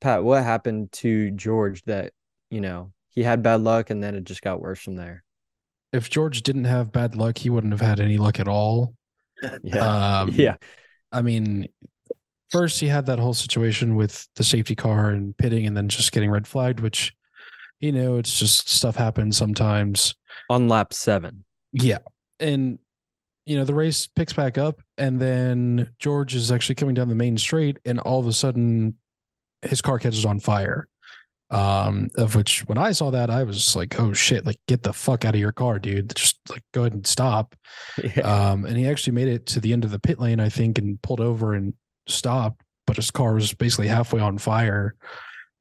[0.00, 2.12] Pat, what happened to George that
[2.50, 5.24] you know he had bad luck and then it just got worse from there?
[5.92, 8.94] If George didn't have bad luck, he wouldn't have had any luck at all.
[9.64, 10.54] Yeah, Um, yeah,
[11.10, 11.66] I mean,
[12.52, 16.12] first he had that whole situation with the safety car and pitting and then just
[16.12, 17.14] getting red flagged, which,
[17.80, 20.14] you know, it's just stuff happens sometimes.
[20.50, 21.44] on lap seven.
[21.72, 21.98] Yeah.
[22.38, 22.78] And,
[23.46, 27.14] you know, the race picks back up and then George is actually coming down the
[27.14, 28.96] main straight and all of a sudden
[29.62, 30.88] his car catches on fire.
[31.50, 34.94] Um, of which when I saw that, I was like, oh shit, like get the
[34.94, 36.14] fuck out of your car, dude.
[36.16, 37.54] Just like go ahead and stop.
[38.16, 38.22] Yeah.
[38.22, 40.78] Um, and he actually made it to the end of the pit lane, I think,
[40.78, 41.74] and pulled over and
[42.06, 44.94] stopped, but his car was basically halfway on fire.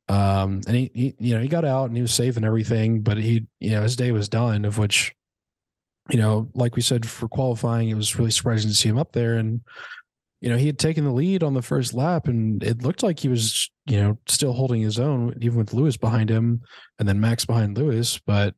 [0.07, 3.01] Um, and he, he, you know, he got out and he was safe and everything,
[3.01, 4.65] but he, you know, his day was done.
[4.65, 5.13] Of which,
[6.09, 9.13] you know, like we said for qualifying, it was really surprising to see him up
[9.13, 9.35] there.
[9.35, 9.61] And
[10.41, 13.19] you know, he had taken the lead on the first lap, and it looked like
[13.19, 16.61] he was, you know, still holding his own, even with Lewis behind him,
[16.97, 18.19] and then Max behind Lewis.
[18.25, 18.55] But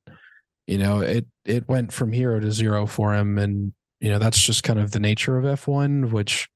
[0.66, 4.42] you know, it it went from hero to zero for him, and you know that's
[4.42, 6.48] just kind of the nature of F1, which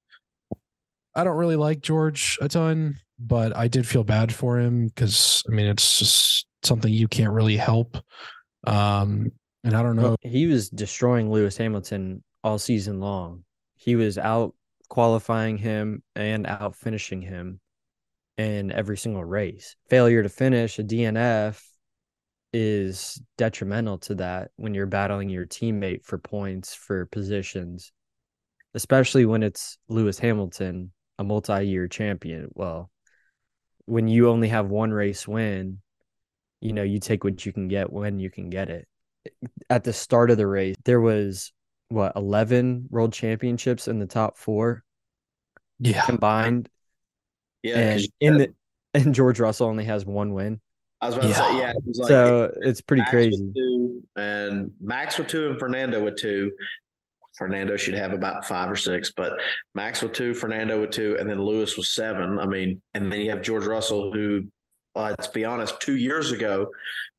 [1.18, 5.44] I don't really like George a ton, but I did feel bad for him because
[5.50, 7.98] I mean it's just something you can't really help.
[8.66, 9.32] Um,
[9.64, 10.16] and I don't know.
[10.22, 13.44] He was destroying Lewis Hamilton all season long.
[13.76, 14.54] He was out
[14.90, 17.60] qualifying him and out finishing him
[18.38, 19.76] in every single race.
[19.90, 21.60] Failure to finish a DNF
[22.54, 27.92] is detrimental to that when you're battling your teammate for points for positions,
[28.76, 32.50] especially when it's Lewis Hamilton, a multi-year champion.
[32.54, 32.90] Well,
[33.86, 35.80] when you only have one race win,
[36.62, 38.88] you know, you take what you can get when you can get it.
[39.70, 41.52] At the start of the race, there was
[41.90, 44.84] what 11 world championships in the top 4
[45.80, 46.70] Yeah, combined
[47.64, 48.54] Yeah, and 'cause in the
[48.94, 50.60] and George Russell only has one win.
[51.02, 51.70] I was about to say, yeah.
[51.72, 53.52] It was like so it's pretty Max crazy.
[53.56, 56.52] two, and Max with two, and Fernando with two.
[57.38, 59.34] Fernando should have about five or six, but
[59.76, 62.40] Max with two, Fernando with two, and then Lewis with seven.
[62.40, 64.46] I mean, and then you have George Russell, who,
[64.96, 66.68] uh, let's be honest, two years ago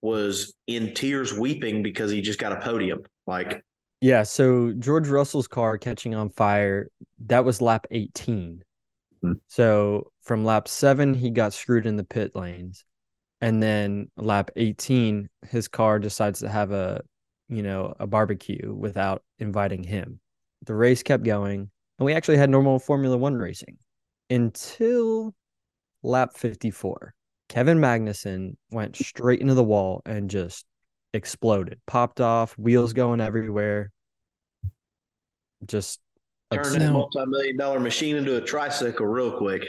[0.02, 3.02] was in tears weeping because he just got a podium.
[3.26, 3.62] Like,
[4.00, 6.88] Yeah, so George Russell's car catching on fire,
[7.26, 8.62] that was lap 18.
[9.22, 9.32] Hmm.
[9.46, 12.84] So from lap 7 he got screwed in the pit lanes.
[13.40, 17.02] And then lap 18 his car decides to have a,
[17.48, 20.20] you know, a barbecue without inviting him.
[20.66, 23.78] The race kept going, and we actually had normal Formula 1 racing
[24.30, 25.34] until
[26.02, 27.14] lap 54.
[27.48, 30.66] Kevin Magnussen went straight into the wall and just
[31.14, 33.90] exploded, popped off, wheels going everywhere.
[35.64, 36.00] Just
[36.50, 39.64] turn abs- that multi-million dollar machine into a tricycle real quick.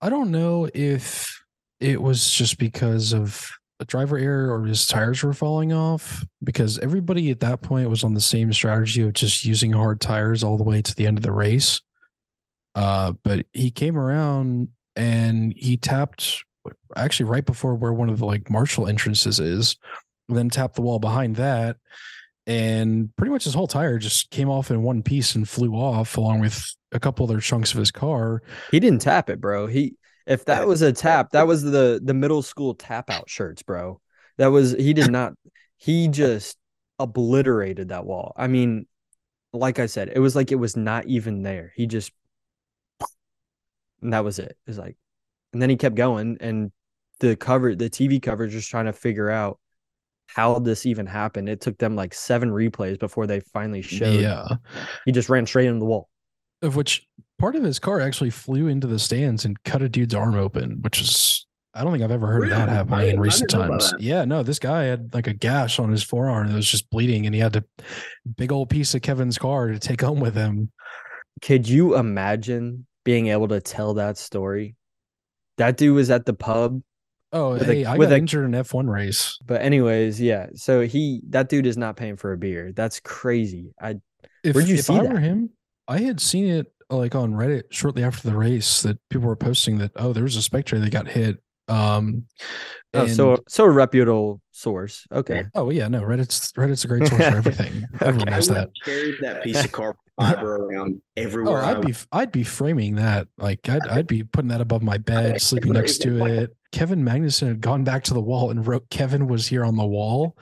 [0.00, 1.42] I don't know if
[1.80, 3.50] it was just because of
[3.84, 8.02] a driver error or his tires were falling off because everybody at that point was
[8.02, 11.18] on the same strategy of just using hard tires all the way to the end
[11.18, 11.80] of the race.
[12.74, 16.44] Uh, but he came around and he tapped
[16.96, 19.76] actually right before where one of the like marshal entrances is,
[20.28, 21.76] then tapped the wall behind that.
[22.46, 26.16] And pretty much his whole tire just came off in one piece and flew off
[26.16, 28.42] along with a couple other chunks of his car.
[28.70, 29.66] he didn't tap it, bro.
[29.66, 29.94] He
[30.26, 34.00] if that was a tap, that was the the middle school tap out shirts, bro.
[34.38, 35.34] That was he did not
[35.76, 36.56] he just
[36.98, 38.32] obliterated that wall.
[38.36, 38.86] I mean,
[39.52, 41.72] like I said, it was like it was not even there.
[41.76, 42.12] He just
[44.02, 44.50] and that was it.
[44.66, 44.96] It was like
[45.52, 46.72] and then he kept going and
[47.20, 49.58] the cover the TV coverage was trying to figure out
[50.26, 51.48] how this even happened.
[51.48, 54.46] It took them like seven replays before they finally showed Yeah.
[55.04, 56.08] he just ran straight into the wall.
[56.64, 57.06] Of which
[57.38, 60.78] part of his car actually flew into the stands and cut a dude's arm open,
[60.82, 61.46] which is
[61.76, 62.76] I don't think I've ever heard of that Really?
[62.76, 63.94] Happening in recent didn't know about times.
[63.98, 67.26] Yeah, no, this guy had like a gash on his forearm that was just bleeding,
[67.26, 67.64] and he had a
[68.36, 70.70] big old piece of Kevin's car to take home with him.
[71.42, 74.76] Could you imagine being able to tell that story?
[75.58, 76.80] That dude was at the pub.
[77.32, 79.36] Oh, With a- hey, I with got a- injured in an F1 race.
[79.44, 80.46] But anyways, yeah.
[80.54, 82.70] So he that dude is not paying for a beer.
[82.72, 83.72] That's crazy.
[83.82, 83.96] I
[84.44, 85.12] If, Where'd you if see I that?
[85.12, 85.50] were him,
[85.88, 89.78] I had seen it like on Reddit shortly after the race that people were posting
[89.78, 91.38] that oh, there was a spectator that got hit.
[91.66, 92.26] Um,
[92.92, 95.06] oh, so and- so a reputable source.
[95.10, 95.44] Okay.
[95.54, 97.84] oh yeah, no, Reddit's Reddit's a great source for everything.
[98.00, 98.30] Everyone Okay.
[98.30, 98.66] knows I that.
[98.68, 101.62] would carry that piece of carbon fiber around Oh, everywhere.
[101.62, 104.98] I I'd be I'd be framing that like I'd I'd be putting that above my
[104.98, 106.54] bed, sleeping next to it.
[106.70, 109.86] Kevin Magnussen had gone back to the wall and wrote Kevin was here on the
[109.86, 110.36] wall,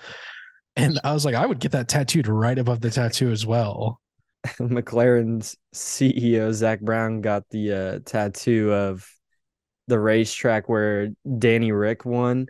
[0.76, 4.00] and I was like, I would get that tattooed right above the tattoo as well.
[4.60, 9.08] McLaren's CEO Zak Brown got the uh, tattoo of
[9.88, 12.46] the racetrack where Danny Ric won.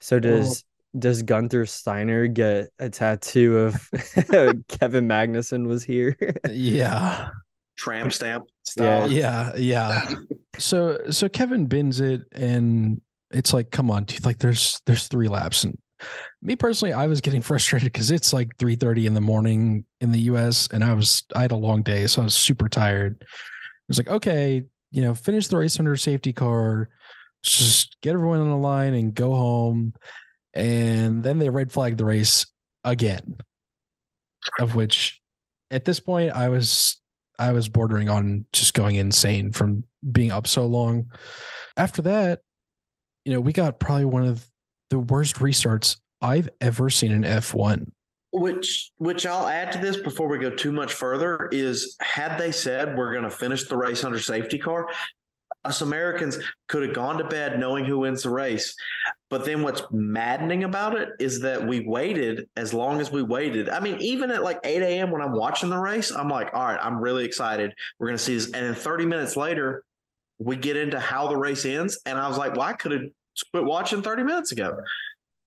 [0.00, 0.64] So does
[0.98, 3.90] does Gunther Steiner get a tattoo of
[4.68, 6.16] Kevin Magnussen was here?
[6.48, 7.30] Yeah,
[7.76, 9.04] Tram stamp Yeah.
[9.04, 9.08] style.
[9.08, 10.14] yeah, yeah.
[10.58, 15.28] So so Kevin bins it, and it's like, come on, dude, like there's there's three
[15.28, 15.78] laps, and
[16.46, 20.12] me personally, I was getting frustrated because it's like three thirty in the morning in
[20.12, 20.68] the U.S.
[20.72, 23.20] and I was I had a long day, so I was super tired.
[23.20, 26.88] It was like, okay, you know, finish the race under safety car,
[27.42, 29.94] just get everyone on the line and go home.
[30.54, 32.46] And then they red flagged the race
[32.82, 33.36] again,
[34.58, 35.20] of which
[35.70, 37.00] at this point I was
[37.38, 41.10] I was bordering on just going insane from being up so long.
[41.76, 42.40] After that,
[43.24, 44.46] you know, we got probably one of
[44.88, 47.90] the worst restarts I've ever seen an F1.
[48.32, 52.52] Which which I'll add to this before we go too much further is had they
[52.52, 54.88] said we're going to finish the race under safety car,
[55.66, 56.38] us Americans
[56.68, 58.74] could have gone to bed knowing who wins the race.
[59.28, 63.68] But then what's maddening about it is that we waited as long as we waited.
[63.68, 65.10] I mean, even at like 8 a.m.
[65.10, 67.72] when I'm watching the race, I'm like, all right, I'm really excited.
[67.98, 68.46] We're going to see this.
[68.46, 69.82] And then 30 minutes later,
[70.38, 71.98] we get into how the race ends.
[72.06, 73.02] And I was like, well, I could have
[73.52, 74.76] quit watching 30 minutes ago.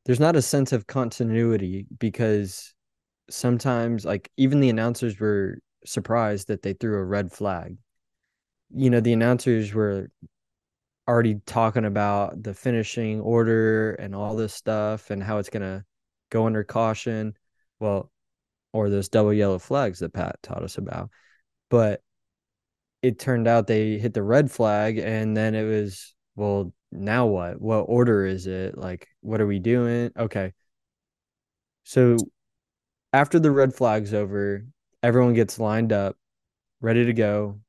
[0.10, 2.74] There's not a sense of continuity because
[3.30, 7.78] sometimes like even the announcers were surprised that they threw a red flag.
[8.74, 10.10] You know, the announcers were
[11.07, 15.86] already talking about the finishing order and all this stuff and how it's going to
[16.32, 17.36] go under caution.
[17.80, 18.12] Well,
[18.74, 21.12] or those double yellow flags that Pat taught us about.
[21.70, 22.01] But
[23.03, 27.62] it turned out they hit the red flag and then it was, well, now what?
[27.62, 28.78] What order is it?
[28.78, 30.12] Like, what are we doing?
[30.18, 30.54] Okay.
[31.84, 32.18] So
[33.14, 34.66] after the red flag's over,
[35.02, 36.18] everyone gets lined up,
[36.82, 37.60] ready to go.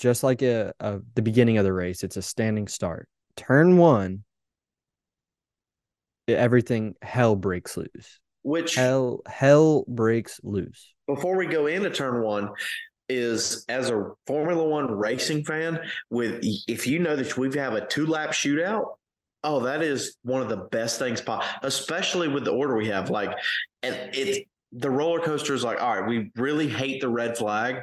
[0.00, 2.02] just like a, a the beginning of the race.
[2.02, 3.08] It's a standing start.
[3.36, 4.24] Turn one,
[6.26, 8.18] everything hell breaks loose.
[8.42, 10.94] Which hell hell breaks loose.
[11.06, 12.48] Before we go into turn one,
[13.10, 15.80] is as a Formula One racing fan,
[16.10, 18.94] with if you know that we have a two lap shootout,
[19.44, 21.22] oh, that is one of the best things,
[21.62, 23.10] especially with the order we have.
[23.10, 23.36] Like,
[23.82, 27.82] and it's the roller coaster is like, all right, we really hate the red flag,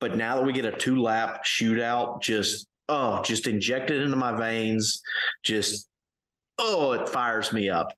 [0.00, 4.16] but now that we get a two lap shootout, just oh, just inject it into
[4.16, 5.02] my veins,
[5.42, 5.88] just
[6.58, 7.92] oh, it fires me up.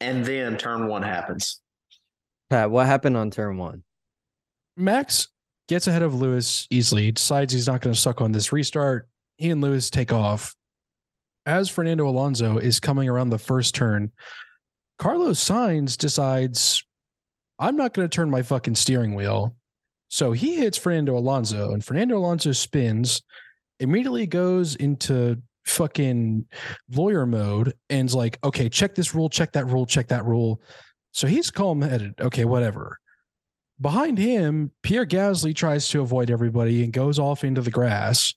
[0.00, 1.60] And then turn one happens.
[2.50, 3.84] Pat, what happened on turn one?
[4.76, 5.28] Max
[5.68, 9.08] gets ahead of Lewis easily, decides he's not going to suck on this restart.
[9.36, 10.54] He and Lewis take off.
[11.46, 14.12] As Fernando Alonso is coming around the first turn,
[14.98, 16.82] Carlos Sainz decides,
[17.58, 19.54] I'm not going to turn my fucking steering wheel.
[20.08, 23.22] So he hits Fernando Alonso, and Fernando Alonso spins,
[23.80, 26.46] immediately goes into fucking
[26.90, 30.62] lawyer mode and's like, okay, check this rule, check that rule, check that rule.
[31.12, 32.14] So he's calm headed.
[32.20, 32.98] Okay, whatever.
[33.80, 38.34] Behind him, Pierre Gasly tries to avoid everybody and goes off into the grass,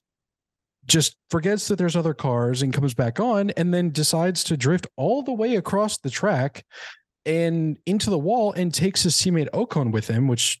[0.86, 4.86] just forgets that there's other cars and comes back on, and then decides to drift
[4.96, 6.64] all the way across the track
[7.24, 10.60] and into the wall and takes his teammate Ocon with him, which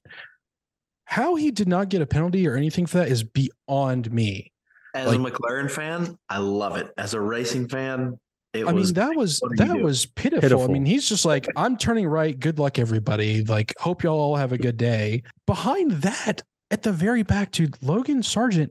[1.06, 4.52] how he did not get a penalty or anything for that is beyond me.
[4.94, 6.92] As like, a McLaren fan, I love it.
[6.98, 8.18] As a racing fan,
[8.54, 10.40] it I mean, that was that was pitiful.
[10.40, 10.64] pitiful.
[10.64, 12.38] I mean, he's just like, I'm turning right.
[12.38, 13.44] Good luck, everybody.
[13.44, 15.22] Like, hope y'all all have a good day.
[15.46, 18.70] Behind that, at the very back, dude, Logan Sargeant.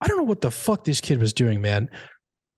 [0.00, 1.88] I don't know what the fuck this kid was doing, man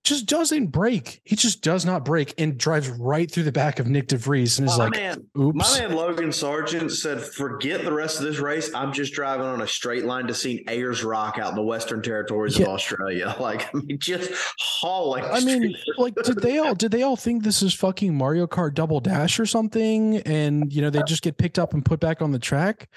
[0.03, 1.21] just doesn't brake.
[1.25, 4.57] He just does not brake and drives right through the back of Nyck de Vries
[4.57, 5.55] and is my like, man, oops.
[5.55, 8.73] My man Logan Sargeant said, forget the rest of this race.
[8.73, 12.01] I'm just driving on a straight line to see Ayers Rock out in the Western
[12.01, 12.65] territories yeah.
[12.65, 13.35] of Australia.
[13.41, 15.23] Like, I mean, just hauling.
[15.23, 18.75] I mean, like, did they all did they all think this is fucking Mario Kart
[18.75, 20.17] Double Dash or something?
[20.17, 22.87] And you know, they just get picked up and put back on the track.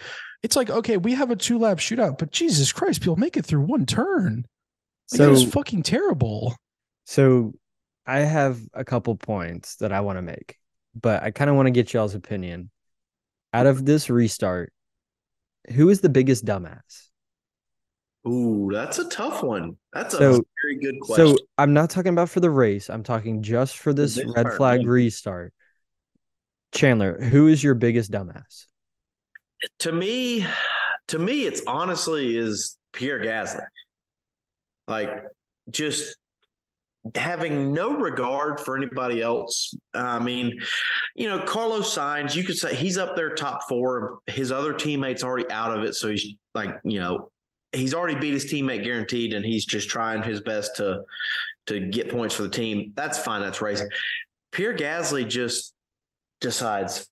[0.42, 3.46] It's like, okay, we have a two lap shootout, but Jesus Christ, people make it
[3.46, 4.44] through one turn.
[5.12, 6.54] Like, so it's fucking terrible.
[7.04, 7.54] So
[8.06, 10.58] I have a couple points that I want to make,
[10.94, 12.70] but I kind of want to get y'all's opinion.
[13.52, 14.72] Out of this restart,
[15.72, 17.08] who is the biggest dumbass?
[18.26, 19.76] Ooh, that's a tough one.
[19.92, 21.36] That's so, a very good question.
[21.36, 22.88] So I'm not talking about for the race.
[22.88, 24.88] I'm talking just for this, this red part, flag man.
[24.88, 25.52] restart.
[26.72, 28.66] Chandler, who is your biggest dumbass?
[29.80, 30.46] To me,
[31.08, 33.64] to me, it's honestly is Pierre Gasly.
[34.88, 35.10] Like
[35.70, 36.16] just
[37.14, 39.74] having no regard for anybody else.
[39.92, 40.58] I mean,
[41.14, 44.18] you know, Carlos Sainz, you could say he's up there top four.
[44.26, 47.30] His other teammates already out of it, so he's like, you know,
[47.72, 51.02] he's already beat his teammate guaranteed, and he's just trying his best to
[51.66, 52.92] to get points for the team.
[52.94, 53.42] That's fine.
[53.42, 53.88] That's racing.
[54.52, 55.74] Pierre Gasly just
[56.40, 57.08] decides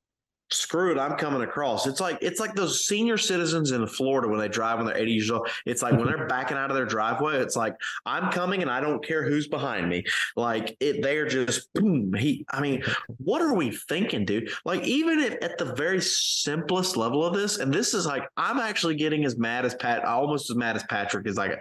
[0.52, 1.86] screw it, I'm coming across.
[1.86, 5.12] It's like it's like those senior citizens in Florida when they drive when they're 80
[5.12, 5.48] years old.
[5.66, 7.74] It's like when they're backing out of their driveway, it's like
[8.06, 10.04] I'm coming and I don't care who's behind me.
[10.36, 12.12] Like it, they're just boom.
[12.14, 12.82] He, I mean,
[13.18, 14.50] what are we thinking, dude?
[14.64, 18.58] Like even at, at the very simplest level of this, and this is like I'm
[18.58, 21.60] actually getting as mad as Pat, almost as mad as Patrick is like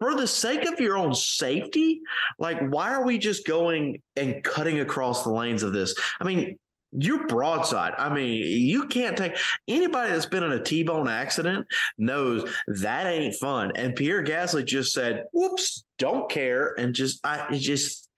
[0.00, 2.00] for the sake of your own safety,
[2.38, 5.94] like why are we just going and cutting across the lanes of this?
[6.20, 6.58] I mean,
[6.96, 7.94] you're broadside.
[7.98, 9.36] I mean, you can't take
[9.66, 11.66] anybody that's been in a T-bone accident
[11.98, 13.72] knows that ain't fun.
[13.74, 18.08] And Pierre Gasly just said, "Whoops, don't care," and just I just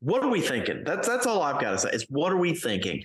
[0.00, 0.84] what are we thinking?
[0.84, 1.90] That's that's all I've got to say.
[1.90, 3.02] Is what are we thinking?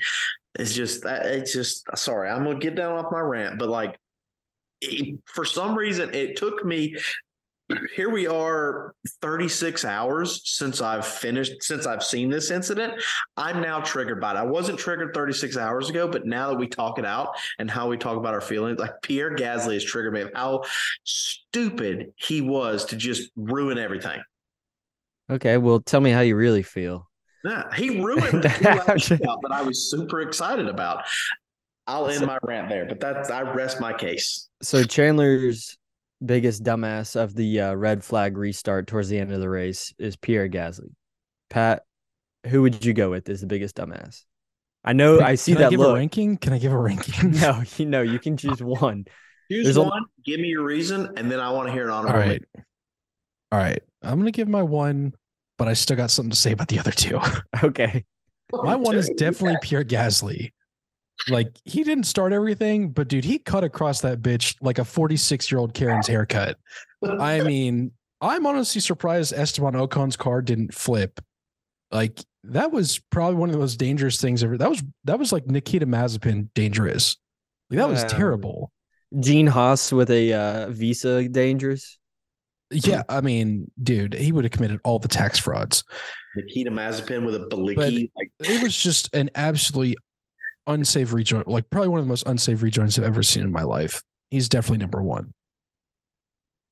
[0.58, 2.30] It's just uh, it's just sorry.
[2.30, 3.98] I'm gonna get down off my rant, but like
[5.26, 6.96] for some reason it took me
[7.96, 12.94] here we are 36 hours since I've finished, since I've seen this incident.
[13.38, 14.38] I'm now triggered by it.
[14.38, 17.88] I wasn't triggered 36 hours ago, but now that we talk it out and how
[17.88, 20.64] we talk about our feelings, like Pierre Gasly has triggered me of how
[21.04, 24.22] stupid he was to just ruin everything.
[25.30, 25.58] Okay.
[25.58, 27.08] Well, tell me how you really feel.
[27.46, 31.06] Yeah, he ruined that I was super excited about.
[31.88, 34.50] I'll end my rant there, but that's I rest my case.
[34.62, 35.79] So Chandler's
[36.24, 40.16] biggest dumbass of the uh, red flag restart towards the end of the race is
[40.16, 40.94] Pierre Gasly.
[41.50, 41.84] Pat,
[42.48, 44.24] who would you go with as the biggest dumbass?
[44.84, 45.92] I know I see Can that I give look.
[45.92, 46.38] a ranking.
[46.38, 47.32] Can I give a ranking?
[47.42, 49.06] no, you know you can choose one.
[49.52, 49.88] Choose There's one.
[49.88, 50.22] A...
[50.24, 52.08] Give me your reason, and then I want to hear it on.
[52.08, 52.44] All right.
[53.52, 53.82] All right.
[54.02, 55.14] I'm gonna give my one,
[55.58, 57.20] but I still got something to say about the other two.
[57.64, 58.06] Okay.
[58.52, 60.54] my one is definitely Pierre Gasly.
[61.28, 65.52] Like he didn't start everything, but dude, he cut across that bitch like a 46
[65.52, 66.58] year old Karen's haircut.
[67.04, 67.92] I mean,
[68.22, 71.20] I'm honestly surprised Esteban Ocon's car didn't flip.
[71.92, 74.58] Like that was probably one of the most dangerous things ever.
[74.58, 77.18] That was that was like Nikita Mazepin dangerous.
[77.70, 78.08] Like, that was Wow.
[78.08, 78.72] terrible.
[79.20, 81.98] Gene Haas with a uh, visa dangerous.
[82.72, 85.84] Yeah, I mean, dude, he would have committed all the tax frauds.
[86.36, 88.12] Nikita Mazepin with a Baliki.
[88.16, 89.98] Like, It was just an absolutely
[90.68, 93.64] unsafe rejoin, like probably one of the most unsafe rejoins I've ever seen in my
[93.64, 94.02] life.
[94.30, 95.34] He's definitely number one.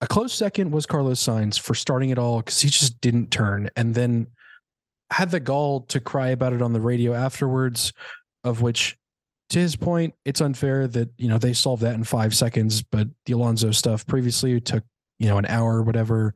[0.01, 3.69] A close second was Carlos Sainz for starting it all because he just didn't turn
[3.75, 4.27] and then
[5.09, 7.93] had the gall to cry about it on the radio afterwards,
[8.43, 8.97] of which
[9.49, 13.07] to his point, it's unfair that, you know, they solved that in five seconds, but
[13.25, 14.83] the Alonso stuff previously took,
[15.19, 16.35] you know, an hour or whatever.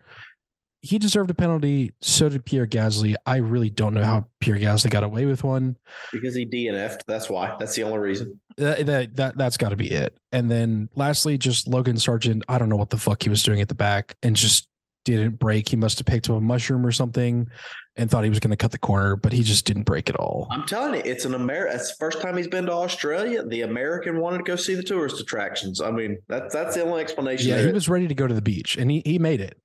[0.83, 1.93] He deserved a penalty.
[2.01, 3.15] So did Pierre Gasly.
[3.25, 5.77] I really don't know how Pierre Gasly got away with one.
[6.11, 7.03] because he DNF'd.
[7.07, 7.55] That's why.
[7.59, 8.39] That's the only reason.
[8.57, 10.17] That that, that that's got to be it.
[10.31, 12.41] And then lastly, just Logan Sargeant.
[12.49, 14.67] I don't know what the fuck he was doing at the back, and just
[15.05, 15.69] didn't brake.
[15.69, 17.47] He must have picked up a mushroom or something,
[17.95, 20.15] and thought he was going to cut the corner, but he just didn't brake at
[20.15, 20.47] all.
[20.51, 21.79] I'm telling you, it's an American.
[21.79, 23.43] It's the first time he's been to Australia.
[23.45, 25.79] The American wanted to go see the tourist attractions.
[25.79, 27.49] I mean, that's that's the only explanation.
[27.49, 29.57] Yeah, he was ready to go to the beach, and he he made it.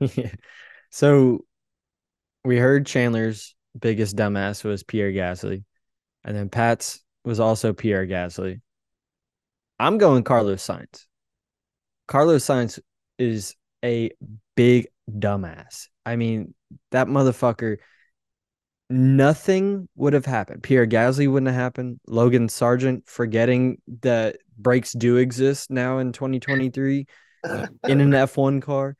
[0.90, 1.44] so
[2.44, 5.64] we heard Chandler's biggest dumbass was Pierre Gasly,
[6.24, 8.60] and then Pat's was also Pierre Gasly.
[9.78, 11.06] I'm going Carlos Sainz.
[12.06, 12.80] Carlos Sainz
[13.18, 14.10] is a
[14.56, 15.88] big dumbass.
[16.04, 16.54] I mean,
[16.90, 17.78] that motherfucker.
[18.90, 20.62] Nothing would have happened.
[20.62, 22.00] Pierre Gasly wouldn't have happened.
[22.06, 27.06] Logan Sargeant forgetting that brakes do exist now in 2023
[27.44, 28.96] in an F1 car,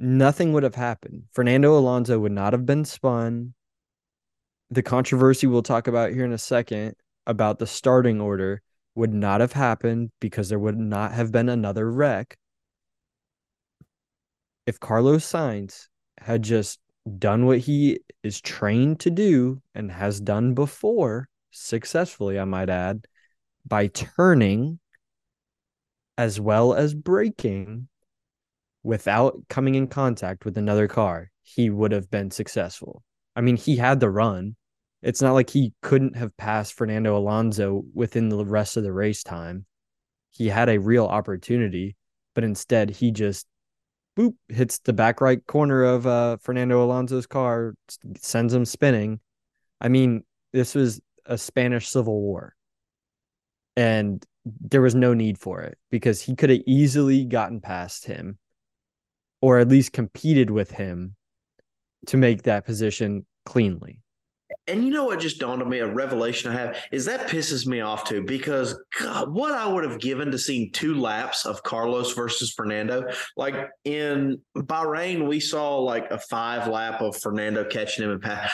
[0.00, 1.24] nothing would have happened.
[1.32, 3.54] Fernando Alonso would not have been spun.
[4.70, 6.94] The controversy we'll talk about here in a second
[7.26, 8.62] about the starting order
[8.94, 12.36] would not have happened because there would not have been another wreck.
[14.66, 15.88] If Carlos Sainz
[16.18, 16.80] had just
[17.18, 23.06] done what he is trained to do and has done before successfully, I might add,
[23.66, 24.78] by turning
[26.18, 27.88] as well as braking
[28.88, 33.02] without coming in contact with another car, he would have been successful.
[33.36, 34.56] I mean, he had the run.
[35.02, 39.22] It's not like he couldn't have passed Fernando Alonso within the rest of the race
[39.22, 39.66] time.
[40.30, 41.96] He had a real opportunity,
[42.34, 43.46] but instead he just
[44.18, 47.74] boop hits the back right corner of uh, Fernando Alonso's car,
[48.16, 49.20] sends him spinning.
[49.82, 50.24] I mean,
[50.54, 52.56] this was a Spanish Civil War.
[53.76, 58.38] And there was no need for it because he could have easily gotten past him
[59.40, 61.14] or at least competed with him
[62.06, 64.00] to make that position cleanly.
[64.66, 65.78] And you know what just dawned on me?
[65.78, 69.84] A revelation I have is that pisses me off too because God, what I would
[69.84, 73.10] have given to see two laps of Carlos versus Fernando.
[73.36, 78.52] Like in Bahrain, we saw like a five lap of Fernando catching him and pass.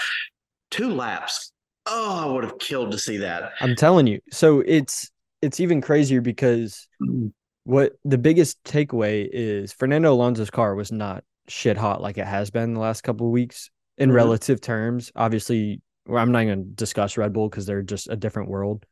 [0.71, 1.53] Two laps.
[1.87, 3.53] Oh, I would have killed to see that.
[3.61, 4.21] I'm telling you.
[4.31, 5.11] So it's
[5.43, 7.33] it's even crazier because mm.
[7.65, 12.51] What the biggest takeaway is Fernando Alonso's car was not shit hot like it has
[12.51, 14.15] been the last couple of weeks in Mhm.
[14.15, 15.11] relative terms.
[15.17, 18.85] Obviously, well, I'm not going to discuss Red Bull because they're just a different world.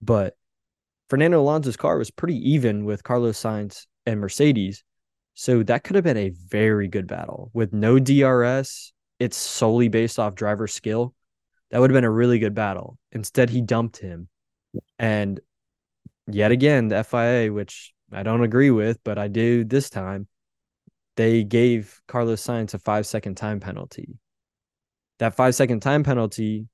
[0.00, 0.36] But
[1.08, 4.84] Fernando Alonso's car was pretty even with Carlos Sainz and Mercedes.
[5.34, 8.92] So that could have been a very good battle with no DRS.
[9.18, 11.14] It's solely based off driver skill.
[11.70, 12.98] That would have been a really good battle.
[13.12, 14.28] Instead, he dumped him.
[14.98, 15.40] And
[16.26, 20.26] yet again, the FIA, which I don't agree with, but I do this time,
[21.16, 24.18] they gave Carlos Sainz a five second time penalty.
[25.18, 26.66] That five second time penalty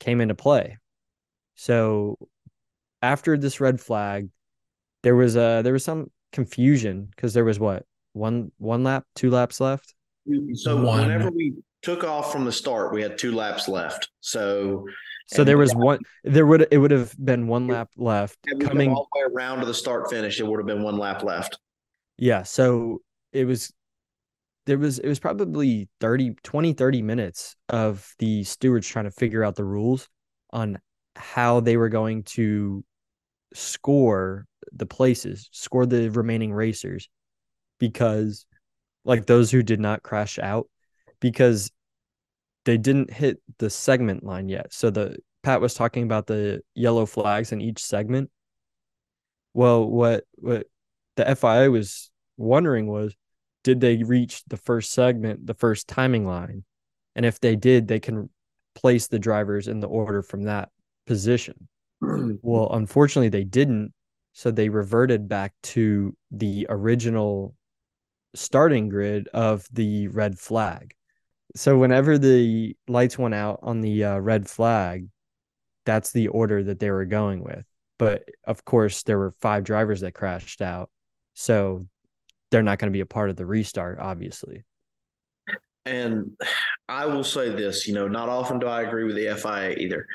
[0.00, 0.78] came into play.
[1.54, 2.18] So
[3.02, 4.28] after this red flag,
[5.02, 9.30] there was a there was some confusion because there was what one one lap, two
[9.30, 9.94] laps left.
[10.54, 11.00] So One.
[11.00, 14.10] whenever we took off from the start, we had two laps left.
[14.20, 14.86] So
[15.28, 18.92] So And there was one there would it would have been one lap left coming
[18.92, 21.58] all the way around to the start finish, it would have been one lap left.
[22.16, 23.02] Yeah, so
[23.32, 23.72] it was
[24.64, 29.44] there was it was probably 30 20 30 minutes of the stewards trying to figure
[29.44, 30.08] out the rules
[30.50, 30.78] on
[31.14, 32.82] how they were going to
[33.54, 37.08] score the places, score the remaining racers
[37.78, 38.46] because
[39.04, 40.68] like those who did not crash out
[41.20, 41.70] because
[42.68, 44.74] they didn't hit the segment line yet.
[44.74, 48.30] So the Pat was talking about the yellow flags in each segment.
[49.54, 50.66] Well, what what
[51.16, 53.16] the FIA was wondering was
[53.64, 56.64] did they reach the first segment, the first timing line?
[57.16, 58.28] And if they did, they can
[58.74, 60.68] place the drivers in the order from that
[61.06, 61.68] position.
[62.42, 63.94] Well, unfortunately, they didn't.
[64.34, 67.54] So they reverted back to the original
[68.34, 70.94] starting grid of the red flag.
[71.58, 75.08] So whenever the lights went out on the uh, red flag,
[75.84, 77.64] that's the order that they were going with.
[77.98, 80.88] But of course, there were five drivers that crashed out.
[81.34, 81.88] So
[82.52, 84.62] they're not going to be a part of the restart, obviously.
[85.84, 86.30] And
[86.88, 90.06] I will say this, you know, not often do I agree with the FIA either.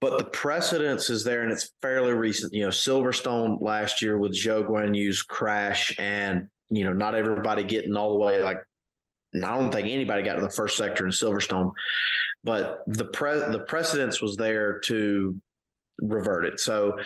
[0.00, 2.54] But the precedence is there and it's fairly recent.
[2.54, 7.96] You know, Silverstone last year with Zhou Guanyu's crash and, you know, not everybody getting
[7.96, 8.58] all the way like
[9.34, 11.72] I don't think anybody got to the first sector in Silverstone,
[12.44, 15.36] but the pre the precedence was there to
[16.00, 16.60] revert it.
[16.60, 16.98] So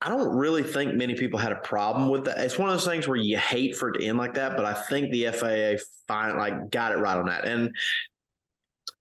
[0.00, 2.38] I don't really think many people had a problem with that.
[2.38, 4.64] It's one of those things where you hate for it to end like that, but
[4.64, 7.44] I think the FAA find like got it right on that.
[7.44, 7.74] And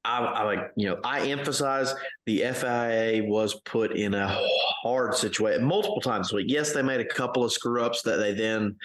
[0.04, 1.94] I, I like you know I emphasize
[2.26, 4.40] the FIA was put in a
[4.84, 6.48] hard situation multiple times week.
[6.50, 8.76] Yes, they made a couple of screw ups that they then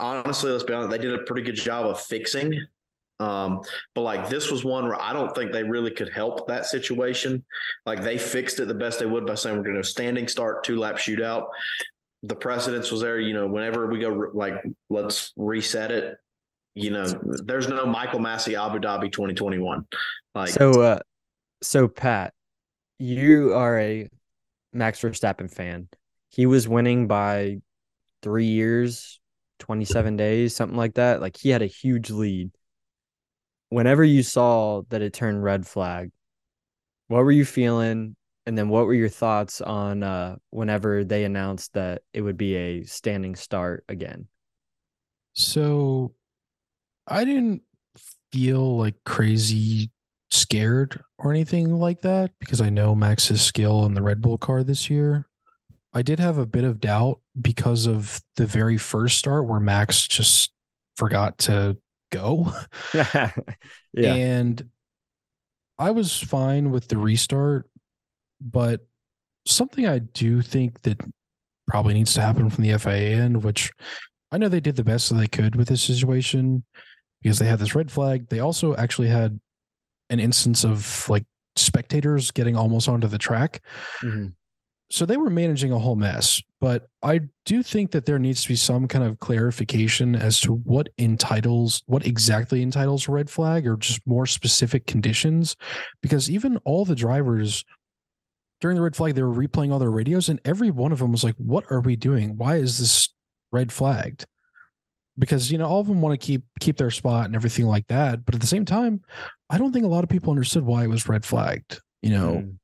[0.00, 2.66] honestly let's be honest they did a pretty good job of fixing.
[3.20, 3.60] Um,
[3.94, 7.44] but like this was one where I don't think they really could help that situation.
[7.86, 10.64] Like they fixed it the best they would by saying we're going to standing start
[10.64, 11.46] two lap shootout.
[12.24, 13.20] The precedence was there.
[13.20, 14.54] You know, whenever we go like
[14.90, 16.16] let's reset it.
[16.74, 19.86] You know, there's no Michael Masi Abu Dhabi 2021.
[20.34, 20.98] Like so, uh,
[21.62, 22.34] so Pat,
[22.98, 24.08] you are a
[24.72, 25.88] Max Verstappen fan.
[26.30, 27.60] He was winning by
[28.22, 29.20] three years,
[29.58, 31.20] 27 days, something like that.
[31.20, 32.50] Like he had a huge lead
[33.74, 36.12] whenever you saw that it turned red flag,
[37.08, 38.14] what were you feeling?
[38.46, 42.54] And then what were your thoughts on uh, whenever they announced that it would be
[42.54, 44.28] a standing start again?
[45.32, 46.14] So
[47.08, 47.62] I didn't
[48.32, 49.90] feel like crazy
[50.30, 54.62] scared or anything like that because I know Max's skill in the Red Bull car
[54.62, 55.26] this year.
[55.92, 60.06] I did have a bit of doubt because of the very first start where Max
[60.06, 60.52] just
[60.96, 61.76] forgot to
[62.10, 62.52] go.
[62.94, 63.30] yeah.
[63.94, 64.68] And
[65.78, 67.68] I was fine with the restart,
[68.40, 68.80] but
[69.46, 71.00] something I do think that
[71.66, 73.72] probably needs to happen from the FIA end, which
[74.30, 76.64] I know they did the best that they could with this situation
[77.22, 78.28] because they had this red flag.
[78.28, 79.40] They also actually had
[80.10, 81.24] an instance of like
[81.56, 83.60] spectators getting almost onto the track.
[84.02, 84.28] Mm-hmm
[84.94, 88.48] so they were managing a whole mess but i do think that there needs to
[88.48, 93.66] be some kind of clarification as to what entitles what exactly entitles a red flag
[93.66, 95.56] or just more specific conditions
[96.00, 97.64] because even all the drivers
[98.60, 101.10] during the red flag they were replaying all their radios and every one of them
[101.10, 102.36] was like what are we doing?
[102.36, 103.08] Why is this
[103.50, 104.26] red flagged?
[105.18, 107.86] Because you know all of them want to keep keep their spot and everything like
[107.88, 109.00] that but at the same time
[109.50, 112.34] i don't think a lot of people understood why it was red flagged you know?
[112.34, 112.58] Mm.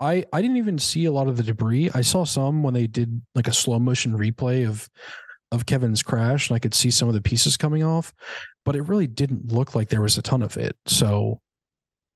[0.00, 1.90] I I didn't even see a lot of the debris.
[1.94, 4.88] I saw some when they did like a slow motion replay of
[5.52, 8.12] of Kevin's crash, and I could see some of the pieces coming off,
[8.64, 10.76] but it really didn't look like there was a ton of it.
[10.86, 11.40] So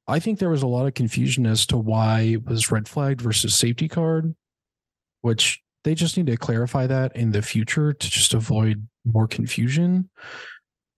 [0.07, 3.21] I think there was a lot of confusion as to why it was red flagged
[3.21, 4.35] versus safety card,
[5.23, 10.09] which they just need to clarify that in the future to just avoid more confusion.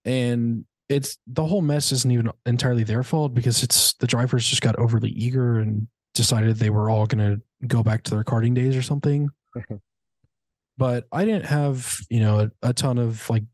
[0.04, 4.62] And it's the whole mess isn't even entirely their fault because it's the drivers just
[4.62, 8.54] got overly eager and decided they were all going to go back to their karting
[8.54, 9.28] days or something.
[10.78, 13.44] but I didn't have, you know, a, a, ton of like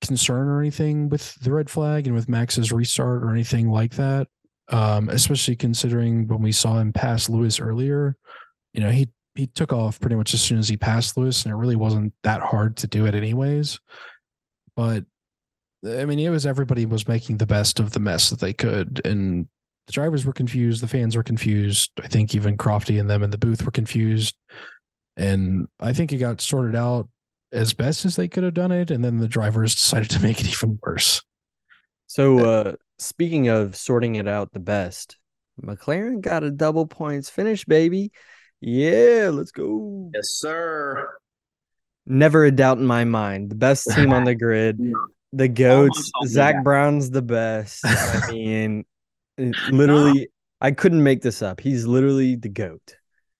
[0.00, 4.28] concern or anything with the red flag and with Max's restart or anything like that.
[4.70, 8.16] Um, especially considering when we saw him pass Lewis earlier,
[8.74, 11.52] you know, he he took off pretty much as soon as he passed Lewis, and
[11.52, 13.80] it really wasn't that hard to do it anyways.
[14.76, 15.04] But
[15.86, 19.00] I mean, it was everybody was making the best of the mess that they could,
[19.04, 19.46] and
[19.88, 21.90] the drivers were confused, the fans were confused.
[22.02, 24.36] I think even Crofty and them in the booth were confused.
[25.16, 27.08] And I think it got sorted out
[27.52, 28.90] as best as they could have done it.
[28.90, 31.22] And then the drivers decided to make it even worse.
[32.06, 35.16] So, uh, speaking of sorting it out the best,
[35.62, 38.12] McLaren got a double points finish, baby.
[38.60, 40.10] Yeah, let's go.
[40.14, 41.16] Yes, sir.
[42.04, 43.50] Never a doubt in my mind.
[43.50, 44.78] The best team on the grid.
[45.32, 46.10] The goats.
[46.26, 47.86] Zak Brown's the best.
[47.86, 48.84] I mean,
[49.38, 50.28] literally,
[50.60, 51.60] I couldn't make this up.
[51.60, 52.96] He's literally the goat.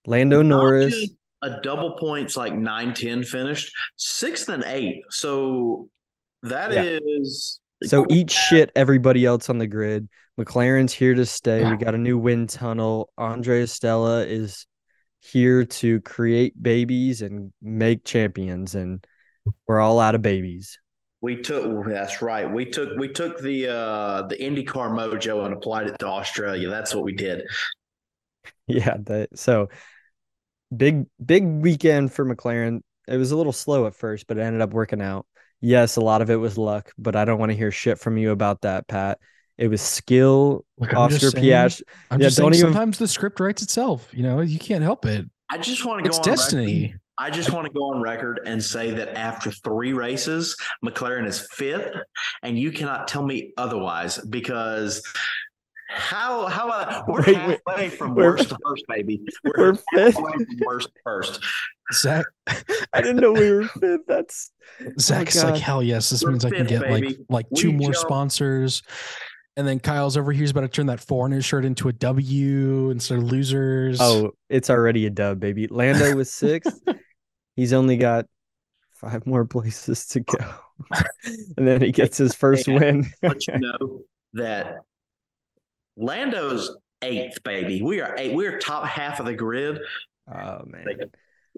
[0.07, 1.11] Lando Norris.
[1.43, 5.05] A double points like 9 10 finished, sixth and eighth.
[5.11, 5.89] So
[6.43, 6.99] that yeah.
[7.01, 7.61] is.
[7.85, 10.09] So eat shit, everybody else on the grid.
[10.39, 11.69] McLaren's here to stay.
[11.69, 13.11] We got a new wind tunnel.
[13.17, 14.67] Andrea Stella is
[15.21, 19.05] here to create babies and make champions, and
[19.67, 20.79] we're all out of babies.
[21.21, 22.49] We took that's right.
[22.51, 26.69] We took we took the uh the IndyCar mojo and applied it to Australia.
[26.69, 27.43] That's what we did.
[28.67, 29.69] Yeah, that so
[30.77, 32.83] big big weekend for McLaren.
[33.09, 35.27] It was a little slow at first, but it ended up working out.
[35.61, 38.17] Yes, a lot of it was luck, but I don't want to hear shit from
[38.17, 39.19] you about that, Pat.
[39.57, 40.65] It was skill.
[40.79, 41.83] Look, I'm Oscar just Piastri.
[42.13, 44.09] I'm Yeah, just saying don't even- sometimes the script writes itself.
[44.13, 45.25] You know, you can't help it.
[45.51, 46.83] I just want to go It's on destiny.
[46.83, 47.01] Record.
[47.19, 51.47] I just want to go on record and say that after three races, McLaren is
[51.53, 51.91] fifth,
[52.43, 55.03] and you cannot tell me otherwise because
[55.91, 57.09] how how about?
[57.09, 57.61] We're Wait, wait.
[57.67, 59.21] halfway from We're- worst to first, baby.
[59.45, 60.15] We're, We're fifth.
[60.15, 60.33] from
[60.65, 61.41] worst to first.
[61.95, 64.03] Zak, I didn't know we were fifth.
[64.07, 64.53] That's
[64.83, 65.53] oh Zak's God.
[65.55, 67.19] like, hell yes, this We're means I can get like baby.
[67.31, 68.83] like We two more jumped- sponsors.
[69.57, 70.43] And then Kyle's over here.
[70.43, 73.99] He's about to turn that four in his shirt into a W instead of losers.
[74.01, 75.67] oh, it's already a dub, baby.
[75.67, 76.79] Lando was sixth.
[77.59, 78.27] He's only got
[78.93, 80.39] five more places to go,
[81.57, 83.11] and then he gets his first win.
[83.21, 84.03] Let you know
[84.35, 84.77] that
[85.97, 87.83] Lando's eighth, baby.
[87.83, 88.33] We are eight.
[88.33, 89.81] We're top half of the grid.
[90.33, 90.87] Oh man!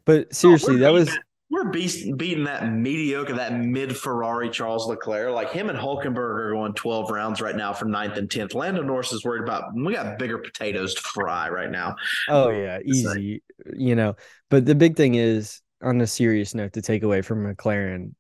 [0.07, 1.19] But oh, seriously, we're that was
[1.51, 5.35] We're beast, beating that mediocre, that mid Ferrari Charles Leclerc.
[5.35, 8.55] Like him and Hulkenberg are going 12 rounds right now for ninth and 10th.
[8.55, 11.95] Lando Norris is worried about, we got bigger potatoes to fry right now.
[12.31, 13.43] oh yeah, easy.
[13.77, 14.17] You know,
[14.49, 18.15] but the big thing is on a serious note to take away from McLaren,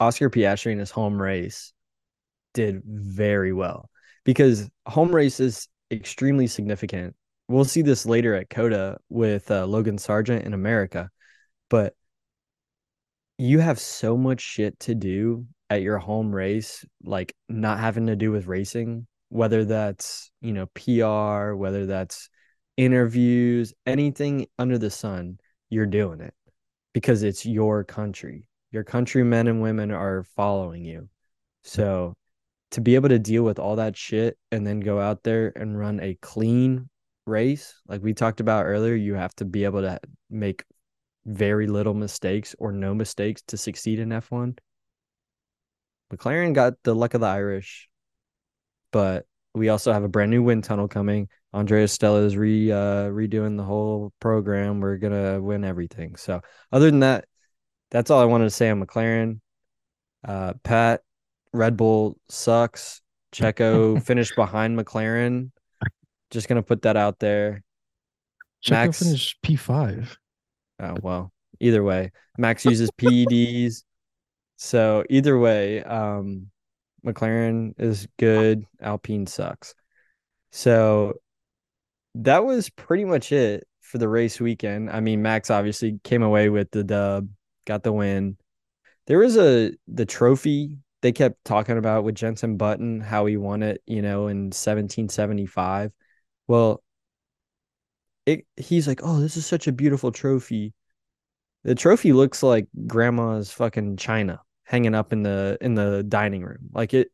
[0.00, 1.72] Oscar Piastri in his home race
[2.54, 3.88] did very well
[4.24, 7.14] because home race is extremely significant.
[7.48, 11.10] We'll see this later at COTA with uh, Logan Sargeant in America,
[11.68, 11.94] but
[13.38, 18.16] you have so much shit to do at your home race, like not having to
[18.16, 22.28] do with racing, whether that's, you know, PR, whether that's
[22.76, 25.38] interviews, anything under the sun,
[25.70, 26.34] you're doing it
[26.92, 28.48] because it's your country.
[28.70, 31.08] Your countrymen and women are following you.
[31.62, 32.14] So
[32.72, 35.78] to be able to deal with all that shit and then go out there and
[35.78, 36.88] run a clean
[37.26, 40.64] race, like we talked about earlier, you have to be able to make
[41.24, 44.58] very little mistakes or no mistakes to succeed in F1.
[46.12, 47.88] McLaren got the luck of the Irish,
[48.90, 51.28] but we also have a brand new wind tunnel coming.
[51.54, 54.80] Andrea Stella is re uh, redoing the whole program.
[54.80, 56.16] We're gonna win everything.
[56.16, 56.40] So
[56.70, 57.26] other than that,
[57.90, 59.40] that's all I wanted to say on McLaren.
[60.26, 61.02] Uh, Pat,
[61.52, 63.02] Red Bull sucks.
[63.32, 65.50] Checo finished behind McLaren.
[66.30, 67.62] Just gonna put that out there.
[68.64, 70.16] Checo Max- finished P5.
[70.80, 71.32] Oh well.
[71.60, 73.84] Either way, Max uses PEDs.
[74.56, 76.50] So either way, um,
[77.04, 78.64] McLaren is good.
[78.80, 79.74] Alpine sucks.
[80.50, 81.14] So
[82.14, 84.90] that was pretty much it for the race weekend.
[84.90, 87.28] I mean, Max obviously came away with the dub,
[87.66, 88.36] got the win.
[89.06, 93.62] There was a the trophy they kept talking about with Jensen Button, how he won
[93.62, 95.92] it, you know, in 1775.
[96.46, 96.82] Well,
[98.26, 100.74] it he's like, "Oh, this is such a beautiful trophy."
[101.64, 106.70] The trophy looks like grandma's fucking china hanging up in the in the dining room.
[106.72, 107.10] Like it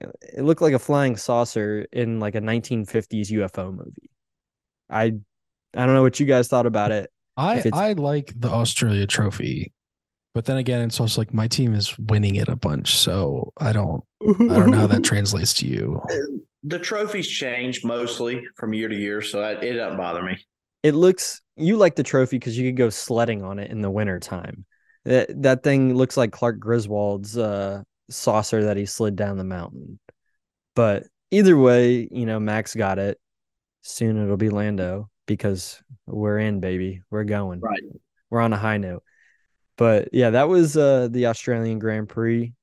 [0.00, 4.10] it looked like a flying saucer in like a 1950s UFO movie.
[4.94, 5.12] I
[5.74, 7.10] I don't know what you guys thought about it.
[7.36, 9.72] I I like the Australia trophy,
[10.34, 13.72] but then again, it's also like my team is winning it a bunch, so I
[13.72, 16.00] don't I don't know how that translates to you.
[16.62, 20.38] The trophies change mostly from year to year, so that, it doesn't bother me.
[20.82, 23.90] it looks you like the trophy because you could go sledding on it in the
[23.90, 24.64] winter time.
[25.04, 29.98] That that thing looks like Clark Griswold's uh, saucer that he slid down the mountain.
[30.74, 33.18] But either way, you know, Max got it.
[33.86, 37.02] Soon it'll be Lando because we're in, baby.
[37.10, 37.60] We're going.
[37.60, 37.82] Right.
[38.30, 39.02] We're on a high note.
[39.76, 42.54] But yeah, that was uh, the Australian Grand Prix.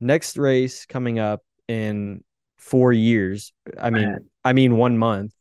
[0.00, 2.24] Next race coming up in
[2.56, 3.52] four years.
[3.78, 4.24] I mean, Man.
[4.42, 5.34] I mean one month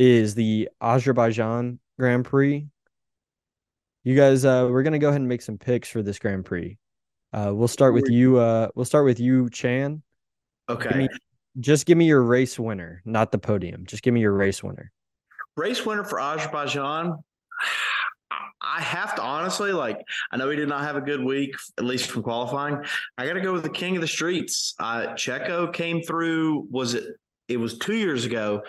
[0.00, 2.66] is the Azerbaijan Grand Prix.
[4.02, 6.76] You guys, uh, we're gonna go ahead and make some picks for this Grand Prix.
[7.32, 8.38] Uh, we'll start with you.
[8.38, 10.02] Uh, we'll start with you, Chan.
[10.68, 10.98] Okay.
[10.98, 11.08] me-
[11.60, 13.86] Just give me your race winner, not the podium.
[13.86, 14.92] Just give me your race winner.
[15.56, 17.22] Race winner for Azerbaijan.
[18.60, 20.00] I have to honestly like.
[20.32, 22.78] I know he did not have a good week, at least from qualifying.
[23.18, 24.74] I got to go with the king of the streets.
[24.80, 26.66] Uh, Checo came through.
[26.70, 27.04] Was it?
[27.46, 28.62] It was two years ago.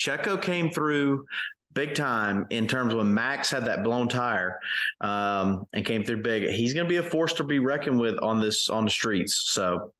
[0.00, 1.26] Checo came through
[1.74, 4.58] big time in terms of when Max had that blown tire
[5.00, 6.48] um, and came through big.
[6.48, 9.50] He's going to be a force to be reckoned with on this on the streets.
[9.50, 9.92] So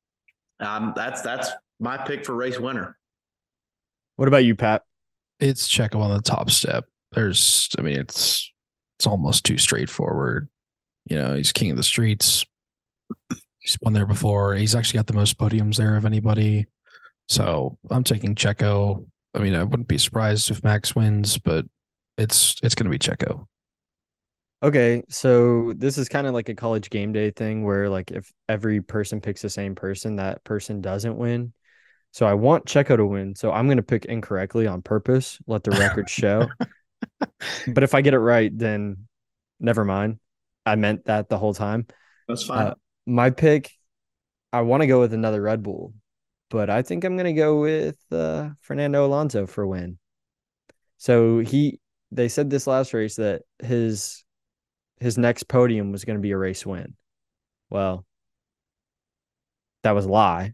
[0.59, 1.49] um, that's that's
[1.83, 2.97] my pick for race winner.
[4.15, 4.83] What about you, Pat?
[5.39, 6.85] It's Checo on the top step.
[7.11, 8.51] There's, I mean, it's
[8.97, 10.47] it's almost too straightforward.
[11.05, 12.45] You know, he's king of the streets.
[13.59, 14.55] He's won there before.
[14.55, 16.65] He's actually got the most podiums there of anybody.
[17.27, 19.05] So I'm taking Checo.
[19.33, 21.65] I mean, I wouldn't be surprised if Max wins, but
[22.17, 23.45] it's it's going to be Checo.
[24.61, 28.31] Okay, so this is kind of like a college game day thing where like if
[28.47, 31.51] every person picks the same person, that person doesn't win.
[32.13, 33.33] So I want Checo to win.
[33.33, 36.47] So I'm going to pick incorrectly on purpose, let the record show.
[37.67, 39.07] but if I get it right, then
[39.59, 40.19] never mind.
[40.63, 41.87] I meant that the whole time.
[42.27, 42.67] That's fine.
[42.67, 42.73] Uh,
[43.07, 43.71] my pick,
[44.53, 45.95] I want to go with another Red Bull,
[46.51, 49.97] but I think I'm going to go with uh, Fernando Alonso for win.
[50.97, 51.79] So he,
[52.11, 54.23] they said this last race that his
[54.99, 56.93] his next podium was going to be a race win.
[57.71, 58.05] Well,
[59.81, 60.53] that was a lie.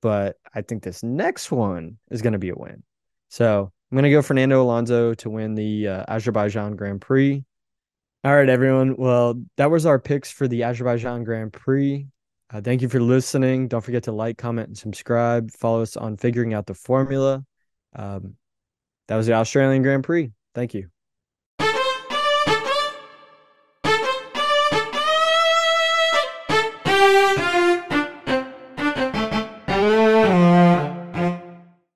[0.00, 2.82] But I think this next one is going to be a win.
[3.28, 7.44] So I'm going to go Fernando Alonso to win the uh, Azerbaijan Grand Prix.
[8.24, 8.96] All right, everyone.
[8.96, 12.06] Well, that was our picks for the Azerbaijan Grand Prix.
[12.50, 13.68] Uh, thank you for listening.
[13.68, 15.50] Don't forget to like, comment, and subscribe.
[15.50, 17.44] Follow us on Figuring Out the Formula.
[17.94, 18.36] Um,
[19.08, 20.32] that was the Australian Grand Prix.
[20.54, 20.88] Thank you.